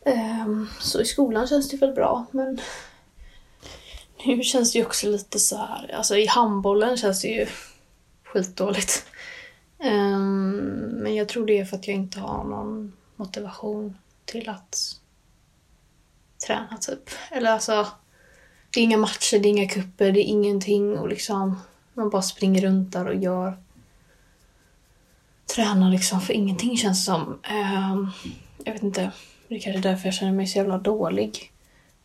[0.00, 2.60] Um, så i skolan känns det väl bra, men
[4.24, 5.94] nu känns det ju också lite så här.
[5.94, 7.46] Alltså i handbollen känns det ju
[8.24, 9.06] skitdåligt.
[9.78, 10.56] Um,
[11.02, 15.00] men jag tror det är för att jag inte har någon motivation till att
[16.46, 17.10] träna typ.
[17.30, 17.86] Eller alltså
[18.70, 21.60] det är inga matcher, det är inga kupper, det är ingenting och liksom
[21.94, 23.56] man bara springer runt där och gör
[25.54, 27.38] tränar liksom för ingenting känns som.
[27.50, 28.10] Um,
[28.64, 29.10] jag vet inte.
[29.48, 31.52] Det är kanske därför jag känner mig så jävla dålig.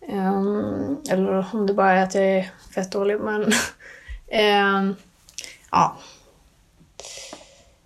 [0.07, 3.41] Um, eller om det bara är att jag är fett dålig, men...
[3.41, 4.95] um,
[5.71, 5.97] ja.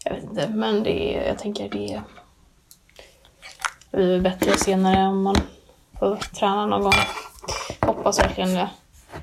[0.10, 2.02] Jag vet inte, men det är, jag tänker det,
[3.92, 5.36] det blir väl bättre senare om man
[6.00, 6.94] får träna någon gång.
[7.82, 8.70] Hoppas verkligen det.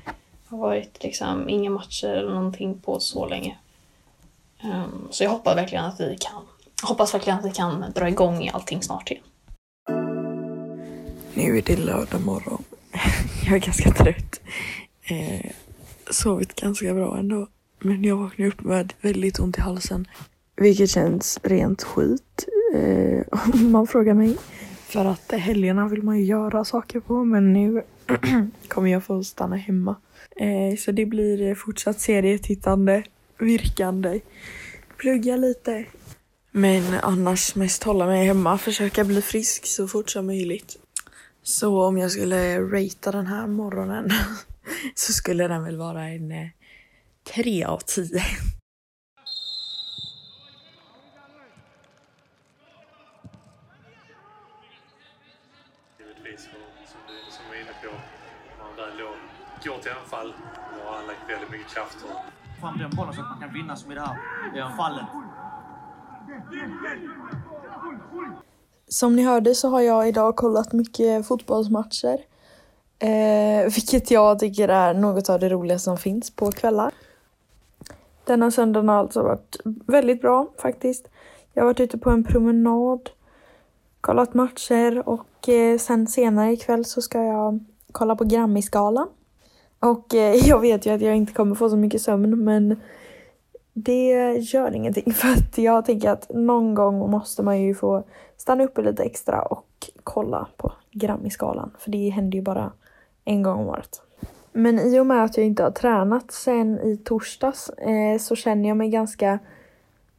[0.05, 3.57] Det har varit liksom inga matcher eller någonting på så länge.
[4.63, 6.43] Um, så jag hoppas verkligen att vi kan
[6.83, 9.23] hoppas verkligen att vi kan dra igång i allting snart igen.
[11.33, 12.63] Nu är det lördag morgon.
[13.45, 14.41] Jag är ganska trött.
[15.03, 15.51] Eh,
[16.11, 17.47] sovit ganska bra ändå.
[17.79, 20.07] Men jag vaknade upp med väldigt ont i halsen.
[20.55, 22.47] Vilket känns rent skit.
[22.75, 23.21] Eh,
[23.53, 24.37] om man frågar mig.
[24.87, 27.23] För att helgerna vill man ju göra saker på.
[27.23, 27.83] Men nu
[28.67, 29.95] kommer jag få stanna hemma.
[30.35, 33.03] Eh, så det blir fortsatt serietittande,
[33.39, 34.19] virkande,
[34.97, 35.85] plugga lite.
[36.51, 40.77] Men annars mest hålla mig hemma, försöka bli frisk så fort som möjligt.
[41.43, 44.09] Så om jag skulle ratea den här morgonen
[44.95, 46.47] så skulle den väl vara en eh,
[47.33, 48.03] 3 av 10.
[55.99, 57.91] Givetvis, och som du som var inne på,
[58.59, 59.09] man väl då
[59.65, 60.33] går till anfall,
[60.85, 63.75] har han lagt väldigt mycket kraft och fram den bollen så att man kan vinna
[63.75, 65.05] som i det här fallet.
[68.87, 72.17] Som ni hörde så har jag idag kollat mycket fotbollsmatcher.
[72.99, 76.91] Eh, vilket jag tycker är något av det roligaste som finns på kvällar.
[78.25, 81.07] Denna söndagen har alltså varit väldigt bra faktiskt.
[81.53, 83.09] Jag har varit ute på en promenad,
[84.01, 87.59] kollat matcher och eh, sen senare ikväll så ska jag
[87.91, 89.07] kolla på Grammisgalan.
[89.85, 92.81] Och eh, jag vet ju att jag inte kommer få så mycket sömn men
[93.73, 98.03] det gör ingenting för att jag tänker att någon gång måste man ju få
[98.37, 101.71] stanna uppe lite extra och kolla på Grammisgalan.
[101.79, 102.71] För det händer ju bara
[103.25, 104.01] en gång om året.
[104.51, 108.69] Men i och med att jag inte har tränat sen i torsdags eh, så känner
[108.69, 109.39] jag mig ganska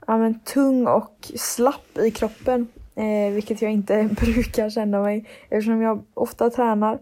[0.06, 2.68] ja, men, tung och slapp i kroppen.
[2.94, 6.98] Eh, vilket jag inte brukar känna mig eftersom jag ofta tränar.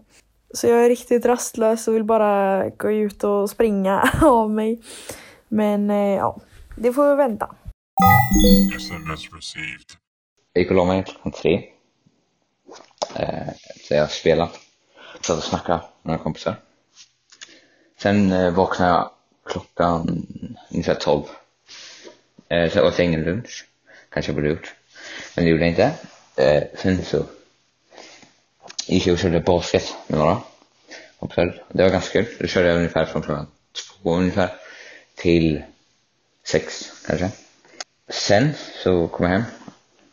[0.55, 4.83] Så jag är riktigt rastlös och vill bara gå ut och springa av mig.
[5.49, 6.41] Men eh, ja,
[6.77, 7.55] det får vi vänta.
[8.77, 9.91] SMS received.
[10.53, 11.65] Jag gick och la mig klockan tre.
[13.17, 13.49] Eh,
[13.89, 14.51] så jag spelade.
[15.21, 16.57] Satt och snackade med några kompisar.
[17.99, 19.11] Sen eh, vaknade jag
[19.47, 20.27] klockan
[20.71, 21.25] ungefär tolv.
[22.49, 23.67] Eh, så jag åt ingen lunch.
[24.09, 24.75] Kanske jag borde gjort.
[25.37, 25.93] Men det gjorde jag inte.
[26.37, 27.25] Eh, sen så
[28.87, 30.41] gick jag och körde basket med några
[31.19, 31.65] kompisar.
[31.73, 32.37] Det var ganska kul.
[32.41, 34.51] Då körde jag ungefär från klockan två ungefär
[35.15, 35.63] till
[36.45, 37.31] sex kanske.
[38.09, 39.43] Sen så kom jag hem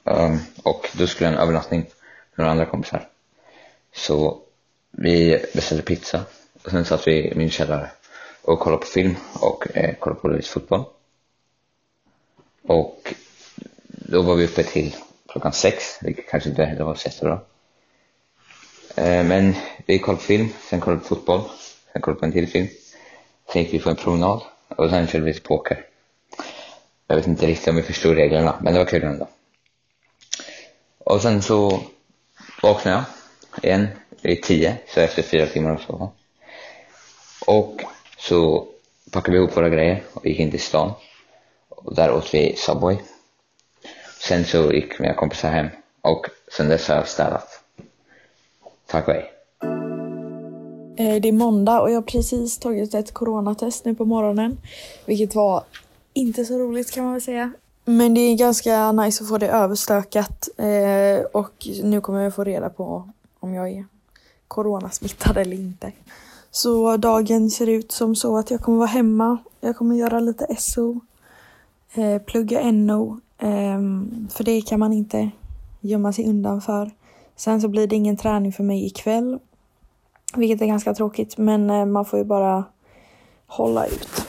[0.04, 1.90] um, och då skulle jag ha en övernattning med
[2.36, 3.08] några andra kompisar.
[3.94, 4.42] Så
[4.92, 6.24] vi beställde pizza
[6.64, 7.90] och sen satt vi i min källare
[8.42, 10.84] och kollade på film och eh, kollade på lite fotboll.
[12.64, 13.14] Och
[13.88, 14.96] då var vi uppe till
[15.28, 17.40] klockan sex, vilket kanske inte heller var så jättebra.
[18.96, 21.42] Eh, men vi kollade på film, sen kollade vi på fotboll,
[21.94, 22.68] sen kollade vi på en till film.
[23.54, 25.86] Sen gick vi på en promenad och sen körde vi lite poker.
[27.08, 29.28] Jag vet inte riktigt om vi förstod reglerna, men det var kul ändå.
[30.98, 31.80] Och sen så
[32.62, 33.04] vaknade jag
[33.64, 33.88] igen
[34.22, 36.12] vid tio, så efter fyra timmar och så.
[37.46, 37.82] Och
[38.18, 38.68] så
[39.12, 40.94] packade vi ihop våra grejer och gick in till stan.
[41.70, 42.98] Och där åt vi Subway.
[44.20, 45.68] Sen så gick mina kompisar hem
[46.02, 46.28] och
[46.58, 47.51] sen dess har jag städat.
[48.92, 49.22] Tack och eh,
[50.98, 51.20] hej.
[51.20, 54.58] Det är måndag och jag har precis tagit ett coronatest nu på morgonen.
[55.06, 55.64] Vilket var
[56.14, 57.52] inte så roligt kan man väl säga.
[57.86, 60.50] Men det är ganska nice att få det överstökat.
[60.58, 63.86] Eh, och nu kommer jag få reda på om jag är
[64.48, 65.92] coronasmittad eller inte.
[66.52, 69.38] Så dagen ser ut som så att jag kommer vara hemma.
[69.60, 71.00] Jag kommer göra lite SO.
[71.94, 73.20] Eh, plugga NO.
[73.38, 75.32] Ehm, för det kan man inte
[75.82, 76.92] gömma sig undan för.
[77.36, 79.40] Sen så blir det ingen träning för mig ikväll.
[80.36, 82.64] Vilket är ganska tråkigt men eh, man får ju bara
[83.48, 84.28] hålla ut.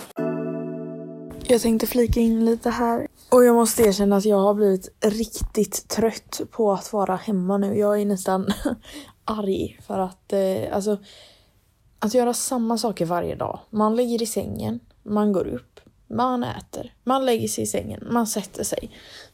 [1.47, 3.09] Jag tänkte flika in lite här.
[3.31, 7.79] Och jag måste erkänna att jag har blivit riktigt trött på att vara hemma nu.
[7.79, 8.47] Jag är nästan
[9.25, 10.99] arg för att eh, alltså
[11.99, 13.61] att göra samma saker varje dag.
[13.71, 18.27] Man ligger i sängen, man går upp, man äter, man lägger sig i sängen, man
[18.27, 18.91] sätter sig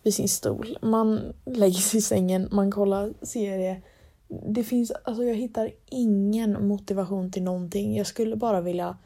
[0.09, 3.83] vid sin stol, man lägger sig i sängen, man kollar serie.
[4.55, 7.97] Det finns, alltså jag hittar ingen motivation till någonting.
[7.97, 8.97] Jag skulle bara vilja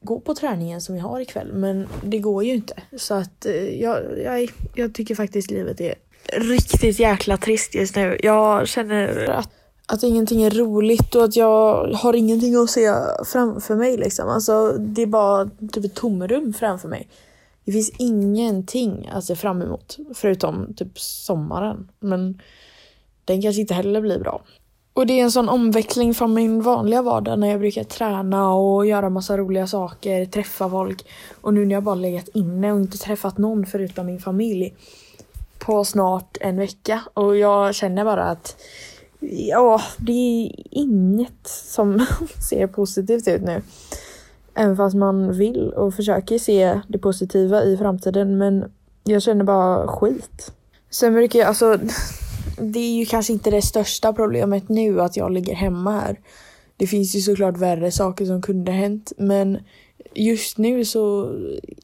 [0.00, 2.74] gå på träningen som jag har ikväll men det går ju inte.
[2.96, 5.94] Så att eh, jag, jag, jag tycker faktiskt livet är
[6.32, 8.18] riktigt jäkla trist just nu.
[8.22, 9.50] Jag känner att,
[9.86, 12.92] att ingenting är roligt och att jag har ingenting att se
[13.24, 14.28] framför mig liksom.
[14.28, 17.08] Alltså det är bara typ ett tomrum framför mig.
[17.66, 21.90] Det finns ingenting att se fram emot förutom typ sommaren.
[22.00, 22.42] Men
[23.24, 24.42] den kanske inte heller blir bra.
[24.92, 28.86] Och det är en sån omväxling från min vanliga vardag när jag brukar träna och
[28.86, 31.06] göra massa roliga saker, träffa folk.
[31.40, 34.74] Och nu när jag bara legat inne och inte träffat någon förutom min familj
[35.58, 37.02] på snart en vecka.
[37.14, 38.56] Och jag känner bara att
[39.30, 42.06] ja, det är inget som
[42.50, 43.62] ser positivt ut nu.
[44.56, 48.64] Även fast man vill och försöker se det positiva i framtiden men
[49.04, 50.52] jag känner bara skit.
[50.90, 51.78] Sen brukar jag, alltså
[52.58, 56.20] det är ju kanske inte det största problemet nu att jag ligger hemma här.
[56.76, 59.58] Det finns ju såklart värre saker som kunde hänt men
[60.14, 61.32] just nu så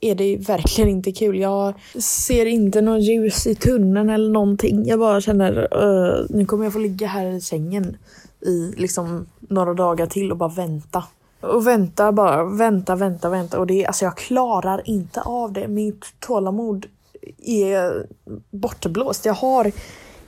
[0.01, 1.39] är det verkligen inte kul.
[1.39, 4.87] Jag ser inte någon ljus i tunneln eller någonting.
[4.87, 7.97] Jag bara känner uh, nu kommer jag få ligga här i sängen
[8.41, 11.05] i liksom några dagar till och bara vänta.
[11.43, 13.59] Och vänta bara, vänta, vänta, vänta.
[13.59, 15.69] Och det, alltså jag klarar inte av det.
[15.69, 16.87] Mitt tålamod
[17.39, 18.07] är
[18.51, 19.25] bortblåst.
[19.25, 19.73] Jag har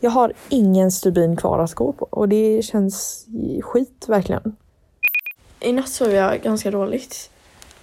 [0.00, 3.26] jag har ingen stubin kvar att gå på och det känns
[3.62, 4.56] skit verkligen.
[5.60, 7.30] I natt sov jag ganska dåligt.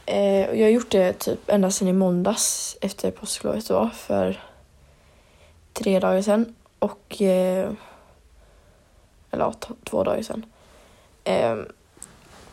[0.05, 4.43] Eh, jag har gjort det typ ända sedan i måndags efter påsklovet då för
[5.73, 7.71] tre dagar sedan och eh,
[9.31, 9.53] eller ja,
[9.83, 10.45] två dagar sedan.
[11.23, 11.57] Eh,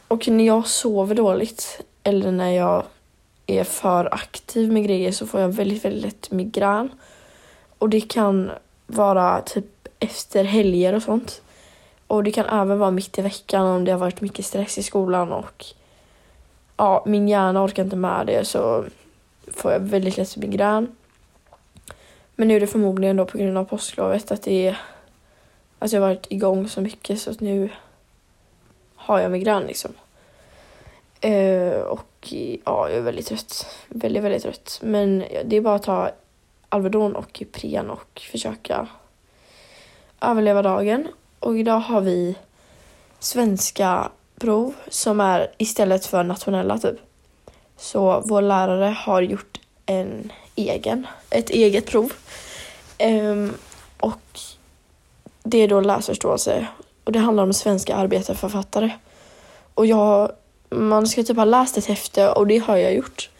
[0.08, 2.84] och när jag sover dåligt eller när jag
[3.46, 6.90] är för aktiv med grejer så får jag väldigt, väldigt lätt migrän.
[7.78, 8.50] Och det kan
[8.86, 11.42] vara typ efter helger och sånt.
[12.06, 14.82] Och det kan även vara mitt i veckan om det har varit mycket stress i
[14.82, 15.64] skolan och
[16.76, 18.84] ja, min hjärna orkar inte med det så
[19.52, 20.96] får jag väldigt lätt migrän.
[22.34, 24.78] Men nu är det förmodligen då på grund av påsklovet att det är
[25.78, 27.70] Alltså jag har varit igång så mycket så att nu
[29.08, 29.92] har jag migrän liksom.
[31.20, 32.32] Eh, och
[32.64, 33.66] ja, jag är väldigt trött.
[33.88, 34.78] Väldigt, väldigt trött.
[34.82, 36.10] Men det är bara att ta
[36.68, 38.88] Alvedon och Ipren och försöka
[40.20, 41.08] överleva dagen.
[41.38, 42.36] Och idag har vi
[43.18, 46.96] svenska prov som är istället för nationella typ.
[47.76, 52.12] Så vår lärare har gjort en egen, ett eget prov.
[52.98, 53.54] Um,
[54.00, 54.40] och
[55.42, 56.66] det är då läsförståelse
[57.08, 58.90] och det handlar om svenska arbetarförfattare.
[59.74, 60.32] Och jag,
[60.70, 63.30] man ska typ ha läst ett häfte och det har jag gjort.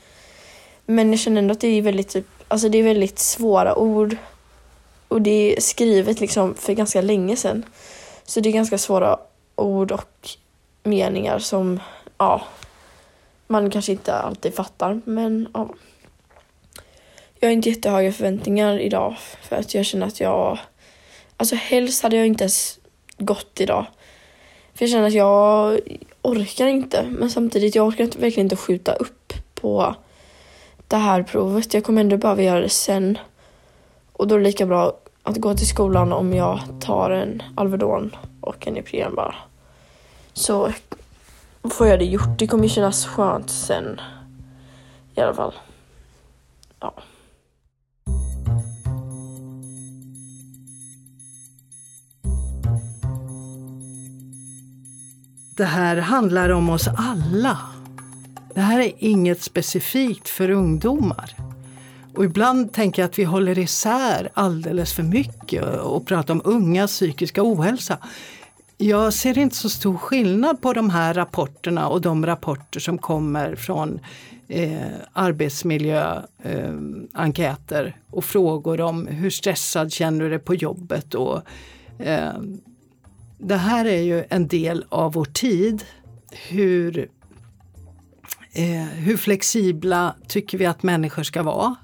[0.86, 4.16] Men jag känner ändå att det är väldigt typ Alltså det är väldigt svåra ord.
[5.08, 7.64] Och det är skrivet liksom för ganska länge sedan.
[8.24, 9.18] Så det är ganska svåra
[9.56, 10.28] ord och
[10.82, 11.80] meningar som,
[12.18, 12.42] ja,
[13.46, 15.00] man kanske inte alltid fattar.
[15.04, 15.68] Men ja.
[17.40, 20.58] Jag har inte jättehöga förväntningar idag för att jag känner att jag,
[21.36, 22.78] alltså helst hade jag inte ens
[23.18, 23.86] gott idag.
[24.74, 25.80] För jag känner att jag
[26.22, 29.94] orkar inte, men samtidigt jag orkar inte, verkligen inte skjuta upp på
[30.88, 31.74] det här provet.
[31.74, 33.18] Jag kommer ändå behöva göra det sen.
[34.12, 34.92] Och då är det lika bra
[35.22, 39.34] att gå till skolan om jag tar en Alvedon och en Ipren bara.
[40.32, 40.72] Så
[41.70, 42.38] får jag det gjort.
[42.38, 44.00] Det kommer kännas skönt sen.
[45.14, 45.54] I alla fall.
[46.80, 46.94] Ja.
[55.59, 57.59] Det här handlar om oss alla.
[58.54, 61.34] Det här är inget specifikt för ungdomar.
[62.14, 66.90] Och ibland tänker jag att vi håller isär alldeles för mycket och pratar om ungas
[66.90, 67.98] psykiska ohälsa.
[68.76, 73.56] Jag ser inte så stor skillnad på de här rapporterna och de rapporter som kommer
[73.56, 74.00] från
[74.48, 74.78] eh,
[75.12, 81.14] arbetsmiljöenkäter eh, och frågor om hur stressad känner du dig på jobbet.
[81.14, 81.42] Och,
[81.98, 82.32] eh,
[83.39, 85.84] det här är ju en del av vår tid.
[86.49, 87.09] Hur
[88.59, 91.76] Eh, hur flexibla tycker vi att människor ska vara?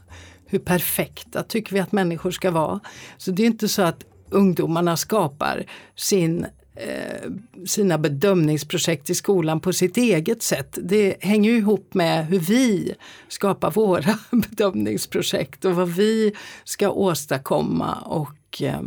[0.46, 2.80] Hur perfekta tycker vi att människor ska vara?
[3.16, 5.64] Så det är inte så att ungdomarna skapar
[5.96, 6.46] sin
[6.76, 7.30] eh,
[7.66, 10.78] sina bedömningsprojekt i skolan på sitt eget sätt.
[10.82, 12.94] Det hänger ju ihop med hur vi
[13.28, 16.32] skapar våra bedömningsprojekt och vad vi
[16.64, 18.82] ska åstadkomma och eh,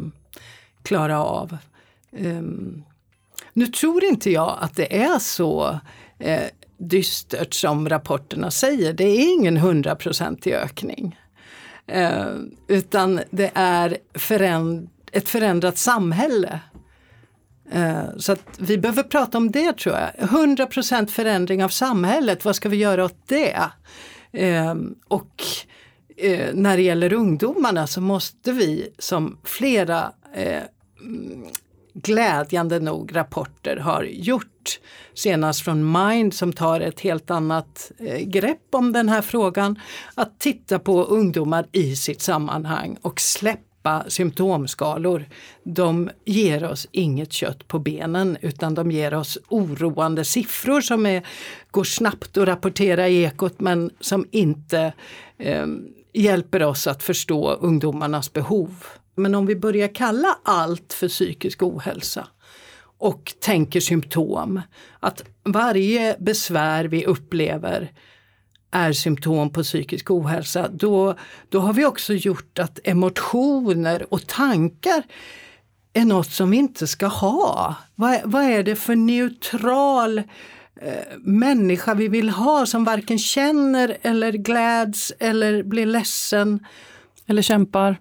[0.83, 1.57] klara av.
[2.19, 2.83] Um,
[3.53, 5.79] nu tror inte jag att det är så
[6.19, 6.43] eh,
[6.77, 8.93] dystert som rapporterna säger.
[8.93, 11.19] Det är ingen hundraprocentig ökning.
[11.87, 12.27] Eh,
[12.67, 16.59] utan det är föränd ett förändrat samhälle.
[17.71, 20.29] Eh, så att vi behöver prata om det tror jag.
[20.29, 23.63] 100% förändring av samhället, vad ska vi göra åt det?
[24.31, 24.75] Eh,
[25.07, 25.43] och
[26.17, 30.63] eh, när det gäller ungdomarna så måste vi som flera eh,
[32.03, 34.79] glädjande nog rapporter har gjort,
[35.13, 39.79] senast från Mind som tar ett helt annat eh, grepp om den här frågan,
[40.15, 45.25] att titta på ungdomar i sitt sammanhang och släppa symptomskalor.
[45.63, 51.27] De ger oss inget kött på benen utan de ger oss oroande siffror som är,
[51.71, 54.93] går snabbt att rapportera i Ekot men som inte
[55.37, 55.65] eh,
[56.13, 58.85] hjälper oss att förstå ungdomarnas behov.
[59.17, 62.27] Men om vi börjar kalla allt för psykisk ohälsa
[62.97, 64.61] och tänker symptom,
[64.99, 67.91] att varje besvär vi upplever
[68.71, 71.15] är symptom på psykisk ohälsa, då,
[71.49, 75.03] då har vi också gjort att emotioner och tankar
[75.93, 77.75] är något som vi inte ska ha.
[77.95, 80.17] Vad, vad är det för neutral
[80.81, 86.65] eh, människa vi vill ha som varken känner eller gläds eller blir ledsen?
[87.27, 87.97] Eller kämpar?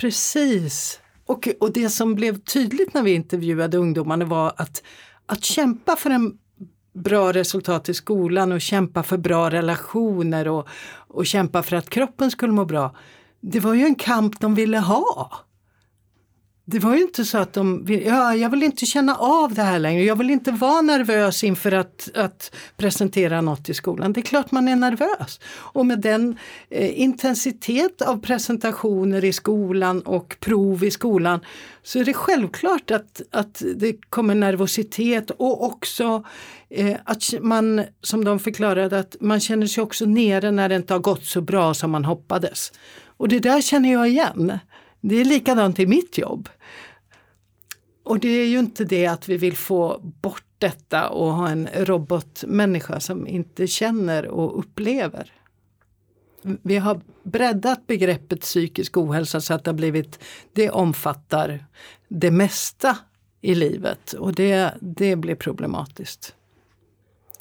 [0.00, 1.00] Precis.
[1.26, 4.82] Och, och det som blev tydligt när vi intervjuade ungdomarna var att,
[5.26, 6.38] att kämpa för en
[6.94, 10.68] bra resultat i skolan och kämpa för bra relationer och,
[11.08, 12.96] och kämpa för att kroppen skulle må bra.
[13.40, 15.32] Det var ju en kamp de ville ha.
[16.70, 19.78] Det var ju inte så att de, ja, jag vill inte känna av det här
[19.78, 24.12] längre, jag vill inte vara nervös inför att, att presentera något i skolan.
[24.12, 25.40] Det är klart man är nervös.
[25.50, 26.36] Och med den
[26.70, 31.40] eh, intensitet av presentationer i skolan och prov i skolan
[31.82, 36.24] så är det självklart att, att det kommer nervositet och också
[36.70, 40.94] eh, att man, som de förklarade, att man känner sig också nere när det inte
[40.94, 42.72] har gått så bra som man hoppades.
[43.18, 44.58] Och det där känner jag igen.
[45.00, 46.48] Det är likadant i mitt jobb.
[48.02, 51.68] Och det är ju inte det att vi vill få bort detta och ha en
[51.74, 55.32] robotmänniska som inte känner och upplever.
[56.42, 60.18] Vi har breddat begreppet psykisk ohälsa så att det har blivit,
[60.52, 61.66] det omfattar
[62.08, 62.98] det mesta
[63.40, 66.34] i livet och det, det blir problematiskt.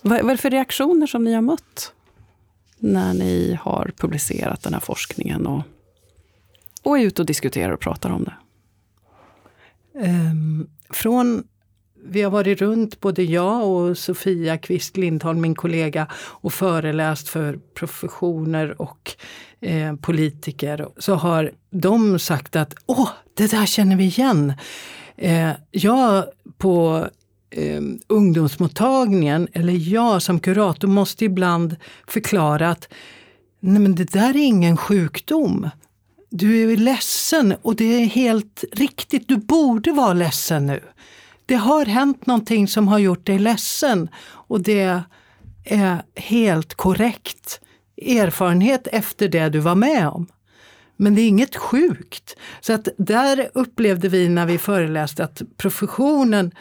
[0.03, 1.93] Vad, vad är det för reaktioner som ni har mött
[2.79, 5.61] när ni har publicerat den här forskningen och
[6.87, 8.33] och är ute och diskuterar och pratar om det?
[10.07, 11.43] Um, från
[12.09, 17.59] vi har varit runt, både jag och Sofia Kvist Lindholm, min kollega, och föreläst för
[17.73, 19.11] professioner och
[19.61, 20.87] eh, politiker.
[20.97, 24.53] Så har de sagt att åh, det där känner vi igen.
[25.17, 26.25] Eh, jag
[26.57, 27.07] på
[27.49, 31.75] eh, ungdomsmottagningen, eller jag som kurator, måste ibland
[32.07, 32.89] förklara att
[33.59, 35.69] nej men det där är ingen sjukdom
[36.29, 39.27] du är ledsen och det är helt riktigt.
[39.27, 40.83] Du borde vara ledsen nu.
[41.45, 45.03] Det har hänt någonting som har gjort dig ledsen och det
[45.63, 47.61] är helt korrekt
[48.01, 50.27] erfarenhet efter det du var med om.
[50.97, 52.37] Men det är inget sjukt.
[52.61, 56.51] Så att där upplevde vi när vi föreläste att professionen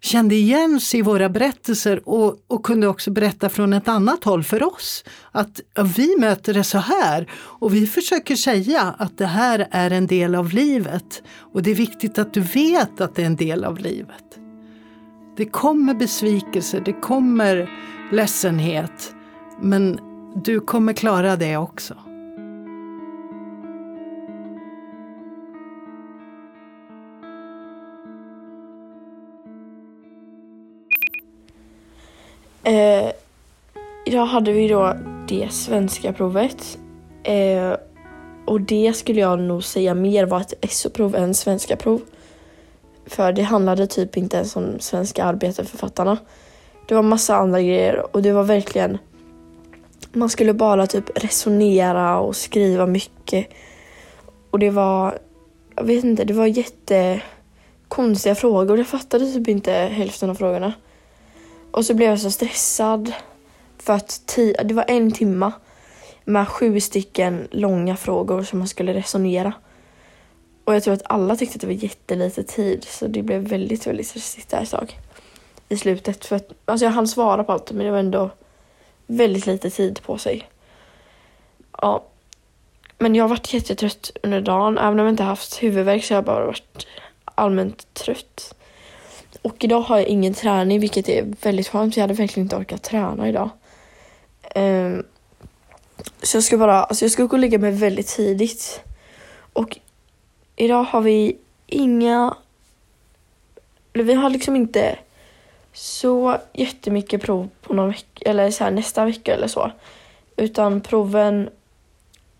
[0.00, 4.44] kände igen sig i våra berättelser och, och kunde också berätta från ett annat håll
[4.44, 5.04] för oss.
[5.32, 9.90] Att ja, vi möter det så här och vi försöker säga att det här är
[9.90, 11.22] en del av livet.
[11.52, 14.24] Och det är viktigt att du vet att det är en del av livet.
[15.36, 17.70] Det kommer besvikelser, det kommer
[18.12, 19.14] ledsenhet.
[19.60, 19.98] Men
[20.44, 21.94] du kommer klara det också.
[32.64, 33.12] Eh,
[34.06, 34.96] idag hade vi då
[35.28, 36.78] det svenska provet.
[37.22, 37.76] Eh,
[38.44, 42.00] och det skulle jag nog säga mer var ett SO-prov än svenska prov.
[43.06, 46.18] För det handlade typ inte ens om svenska arbetarförfattarna.
[46.88, 48.98] Det var massa andra grejer och det var verkligen
[50.12, 53.46] man skulle bara typ resonera och skriva mycket.
[54.50, 55.18] Och det var,
[55.76, 58.78] jag vet inte, det var jättekonstiga frågor.
[58.78, 60.72] Jag fattade typ inte hälften av frågorna.
[61.70, 63.12] Och så blev jag så stressad
[63.78, 65.52] för att det var en timma
[66.24, 69.52] med sju stycken långa frågor som man skulle resonera.
[70.64, 73.86] Och jag tror att alla tyckte att det var jättelite tid så det blev väldigt,
[73.86, 74.98] väldigt stressigt där ett tag
[75.68, 76.24] i slutet.
[76.24, 78.30] För att, alltså jag hann svara på allt men det var ändå
[79.06, 80.48] väldigt lite tid på sig.
[81.82, 82.04] Ja.
[82.98, 84.78] Men jag har varit jättetrött under dagen.
[84.78, 86.86] Även om jag inte haft huvudvärk så har jag bara varit
[87.24, 88.54] allmänt trött.
[89.42, 92.82] Och idag har jag ingen träning vilket är väldigt skönt jag hade verkligen inte orkat
[92.82, 93.50] träna idag.
[94.54, 95.06] Um,
[96.22, 98.80] så jag ska bara, alltså jag ska gå och lägga mig väldigt tidigt.
[99.52, 99.78] Och
[100.56, 101.36] idag har vi
[101.66, 102.36] inga,
[103.92, 104.98] vi har liksom inte
[105.72, 109.72] så jättemycket prov på någon vecka, eller så här nästa vecka eller så.
[110.36, 111.50] Utan proven,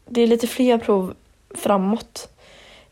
[0.07, 1.15] det är lite fler prov
[1.55, 2.29] framåt.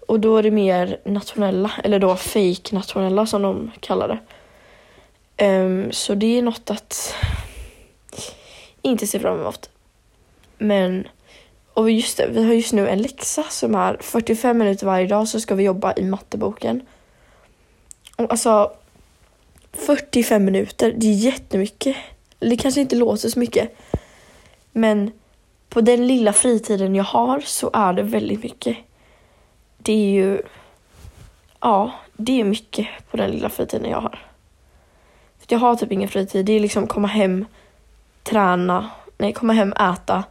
[0.09, 4.19] Och då är det mer nationella, eller då fake nationella som de kallar det.
[5.47, 7.15] Um, så det är något att
[8.83, 9.71] inte se fram emot.
[10.59, 11.09] Men,
[11.75, 15.29] och just det, vi har just nu en läxa som är 45 minuter varje dag
[15.29, 16.87] så ska vi jobba i matteboken.
[18.17, 18.73] Och alltså,
[19.73, 21.97] 45 minuter, det är jättemycket.
[22.39, 23.77] Det kanske inte låter så mycket.
[24.73, 25.11] Men
[25.69, 28.77] på den lilla fritiden jag har så är det väldigt mycket.
[29.79, 30.43] Det är ju...
[31.61, 34.19] Ja, det är mycket på den lilla fritiden jag har.
[35.39, 36.47] För jag har typ ingen fritid.
[36.47, 37.45] Det är liksom komma hem,
[38.23, 40.25] träna, nej komma hem, äta,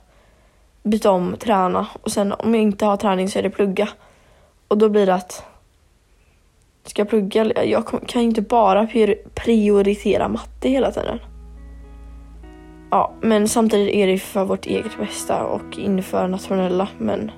[0.84, 3.90] byta om, träna och sen om jag inte har träning så är det plugga.
[4.68, 5.44] Och då blir det att
[6.84, 7.66] ska jag plugga?
[7.66, 8.88] Jag kan ju inte bara
[9.34, 11.20] prioritera matte hela tiden.
[12.92, 17.32] Ja, men samtidigt är det för vårt eget bästa och inför nationella, men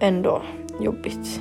[0.00, 0.42] ändå
[0.82, 1.40] jobbigt.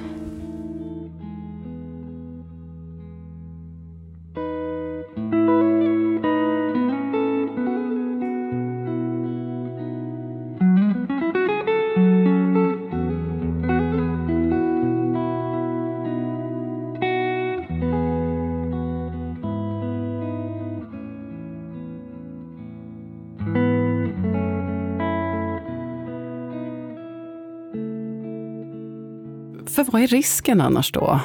[29.99, 31.19] Vad är risken annars då?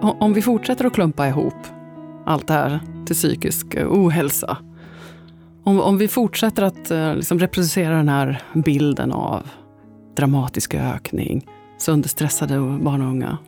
[0.00, 1.54] Om vi fortsätter att klumpa ihop
[2.26, 4.56] allt det här till psykisk eh, ohälsa.
[5.64, 9.50] Om, om vi fortsätter att eh, liksom reproducera den här bilden av
[10.16, 11.46] dramatisk ökning,
[11.78, 13.38] sönderstressade barn och unga.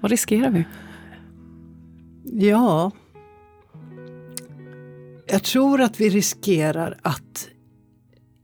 [0.00, 0.64] Vad riskerar vi?
[2.24, 2.90] Ja,
[5.26, 7.48] jag tror att vi riskerar att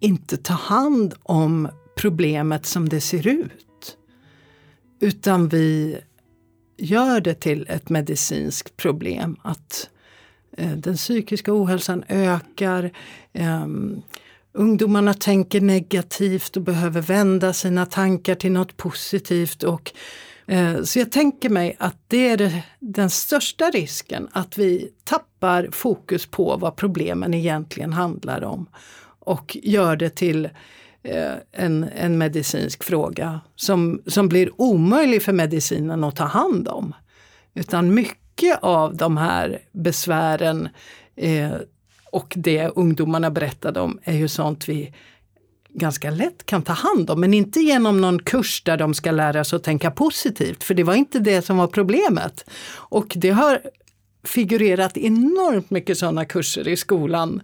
[0.01, 3.68] inte ta hand om problemet som det ser ut.
[5.01, 5.99] Utan vi
[6.76, 9.36] gör det till ett medicinskt problem.
[9.42, 9.90] Att
[10.57, 12.90] eh, den psykiska ohälsan ökar.
[13.32, 13.66] Eh,
[14.53, 19.62] ungdomarna tänker negativt och behöver vända sina tankar till något positivt.
[19.62, 19.92] Och,
[20.46, 25.68] eh, så jag tänker mig att det är det, den största risken, att vi tappar
[25.72, 28.66] fokus på vad problemen egentligen handlar om.
[29.20, 30.49] Och gör det till
[31.11, 36.95] Eh, en, en medicinsk fråga som, som blir omöjlig för medicinen att ta hand om.
[37.55, 40.69] Utan mycket av de här besvären
[41.17, 41.53] eh,
[42.13, 44.95] och det ungdomarna berättade om är ju sånt vi
[45.69, 49.45] ganska lätt kan ta hand om, men inte genom någon kurs där de ska lära
[49.45, 52.51] sig att tänka positivt, för det var inte det som var problemet.
[52.71, 53.61] Och det har
[54.25, 57.43] figurerat enormt mycket sådana kurser i skolan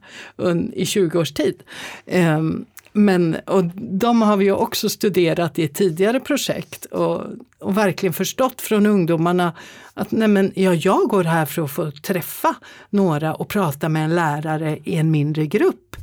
[0.73, 1.63] i 20 års tid.
[2.07, 7.23] Um, men, och de har vi ju också studerat i ett tidigare projekt och,
[7.59, 9.53] och verkligen förstått från ungdomarna
[9.95, 12.55] att nej men, ja, jag går här för att få träffa
[12.91, 15.97] några och prata med en lärare i en mindre grupp.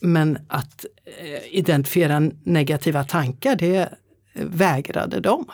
[0.00, 3.88] Men att eh, identifiera negativa tankar, det eh,
[4.34, 5.44] vägrade de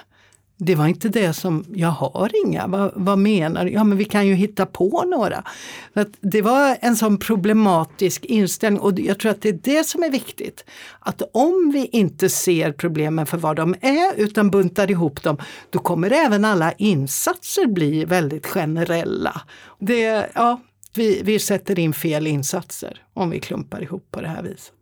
[0.64, 3.70] det var inte det som, jag har inga, vad, vad menar du?
[3.70, 5.44] Ja men vi kan ju hitta på några.
[5.92, 10.02] Att det var en sån problematisk inställning och jag tror att det är det som
[10.02, 10.64] är viktigt.
[11.00, 15.36] Att om vi inte ser problemen för vad de är utan buntar ihop dem,
[15.70, 19.40] då kommer även alla insatser bli väldigt generella.
[19.78, 20.60] Det, ja,
[20.94, 24.81] vi, vi sätter in fel insatser om vi klumpar ihop på det här viset.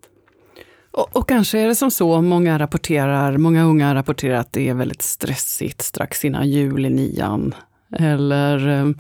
[0.93, 4.74] Och, och, kanske är det som så, många rapporterar, många unga rapporterar att det är
[4.74, 7.55] väldigt stressigt strax innan jul i nian.
[7.99, 8.91] Eller eh,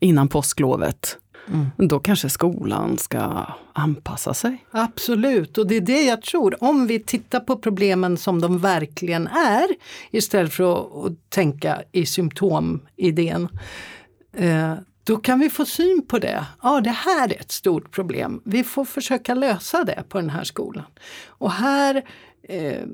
[0.00, 1.18] innan påsklovet.
[1.48, 1.66] Mm.
[1.88, 4.64] Då kanske skolan ska anpassa sig?
[4.70, 6.64] Absolut, och det är det jag tror.
[6.64, 9.66] Om vi tittar på problemen som de verkligen är
[10.10, 13.48] istället för att, att tänka i symptomidén.
[15.04, 16.46] Då kan vi få syn på det.
[16.62, 18.40] Ja, det här är ett stort problem.
[18.44, 20.86] Vi får försöka lösa det på den här skolan.
[21.26, 22.04] Och här
[22.42, 22.84] eh,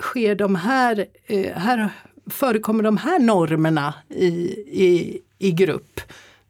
[0.00, 1.90] sker de här, eh, här
[2.30, 4.26] förekommer de här normerna i,
[4.84, 6.00] i, i grupp.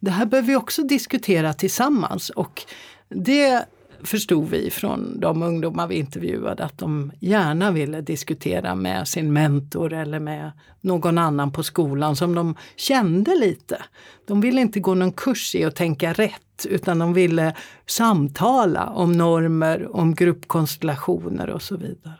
[0.00, 2.62] Det här behöver vi också diskutera tillsammans och
[3.08, 3.64] det
[4.04, 9.92] förstod vi från de ungdomar vi intervjuade att de gärna ville diskutera med sin mentor
[9.92, 13.82] eller med någon annan på skolan som de kände lite.
[14.26, 17.54] De ville inte gå någon kurs i att tänka rätt utan de ville
[17.86, 22.18] samtala om normer, om gruppkonstellationer och så vidare.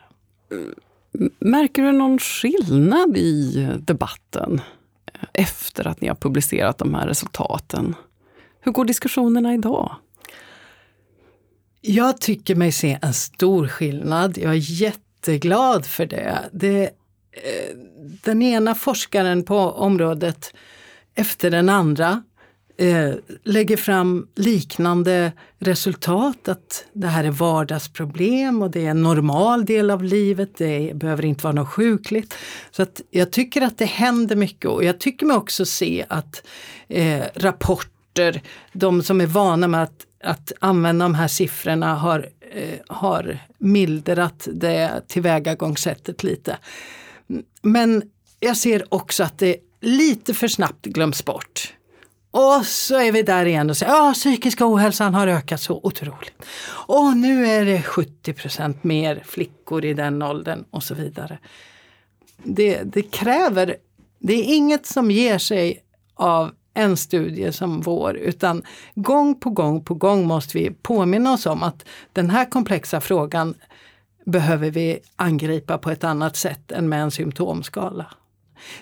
[1.39, 4.61] Märker du någon skillnad i debatten
[5.33, 7.95] efter att ni har publicerat de här resultaten?
[8.61, 9.97] Hur går diskussionerna idag?
[11.85, 14.39] Jag tycker mig se en stor skillnad.
[14.39, 16.39] Jag är jätteglad för det.
[16.53, 16.83] det
[17.33, 17.77] eh,
[18.25, 20.55] den ena forskaren på området
[21.15, 22.23] efter den andra
[22.77, 23.15] eh,
[23.45, 29.91] lägger fram liknande resultat, att det här är vardagsproblem och det är en normal del
[29.91, 32.35] av livet, det behöver inte vara något sjukligt.
[32.71, 36.47] Så att jag tycker att det händer mycket och jag tycker mig också se att
[36.89, 42.79] eh, rapporter, de som är vana med att, att använda de här siffrorna har, eh,
[42.89, 46.59] har mildrat det tillvägagångssättet lite.
[47.63, 48.03] Men
[48.41, 51.75] jag ser också att det lite för snabbt glöms bort.
[52.31, 56.45] Och så är vi där igen och säger att psykiska ohälsan har ökat så otroligt.
[56.87, 61.39] Och nu är det 70% mer flickor i den åldern och så vidare.
[62.45, 63.77] Det, det kräver,
[64.19, 68.63] det är inget som ger sig av en studie som vår, utan
[68.95, 73.55] gång på gång på gång måste vi påminna oss om att den här komplexa frågan
[74.27, 78.07] behöver vi angripa på ett annat sätt än med en symptomskala.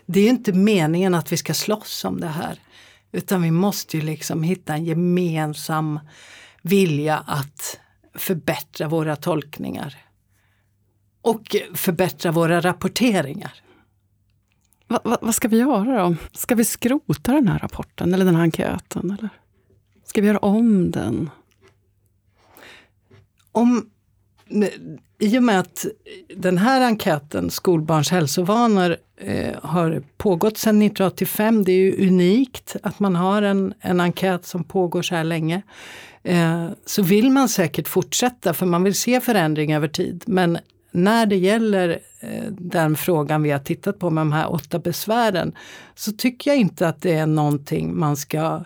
[0.06, 2.58] Det är inte meningen att vi ska slåss om det här.
[3.12, 6.00] Utan vi måste ju liksom hitta en gemensam
[6.62, 7.80] vilja att
[8.14, 9.96] förbättra våra tolkningar.
[11.22, 13.52] Och förbättra våra rapporteringar.
[14.90, 16.16] Va, va, vad ska vi göra då?
[16.32, 19.16] Ska vi skrota den här rapporten eller den här enkäten?
[19.18, 19.28] Eller?
[20.04, 21.30] Ska vi göra om den?
[23.52, 23.90] Om
[25.18, 25.86] i och med att
[26.36, 31.64] den här enkäten, Skolbarns hälsovanor, eh, har pågått sedan 1985.
[31.64, 35.62] Det är ju unikt att man har en, en enkät som pågår så här länge.
[36.22, 40.24] Eh, så vill man säkert fortsätta för man vill se förändring över tid.
[40.26, 40.58] Men
[40.90, 45.54] när det gäller eh, den frågan vi har tittat på med de här åtta besvären
[45.94, 48.64] så tycker jag inte att det är någonting man ska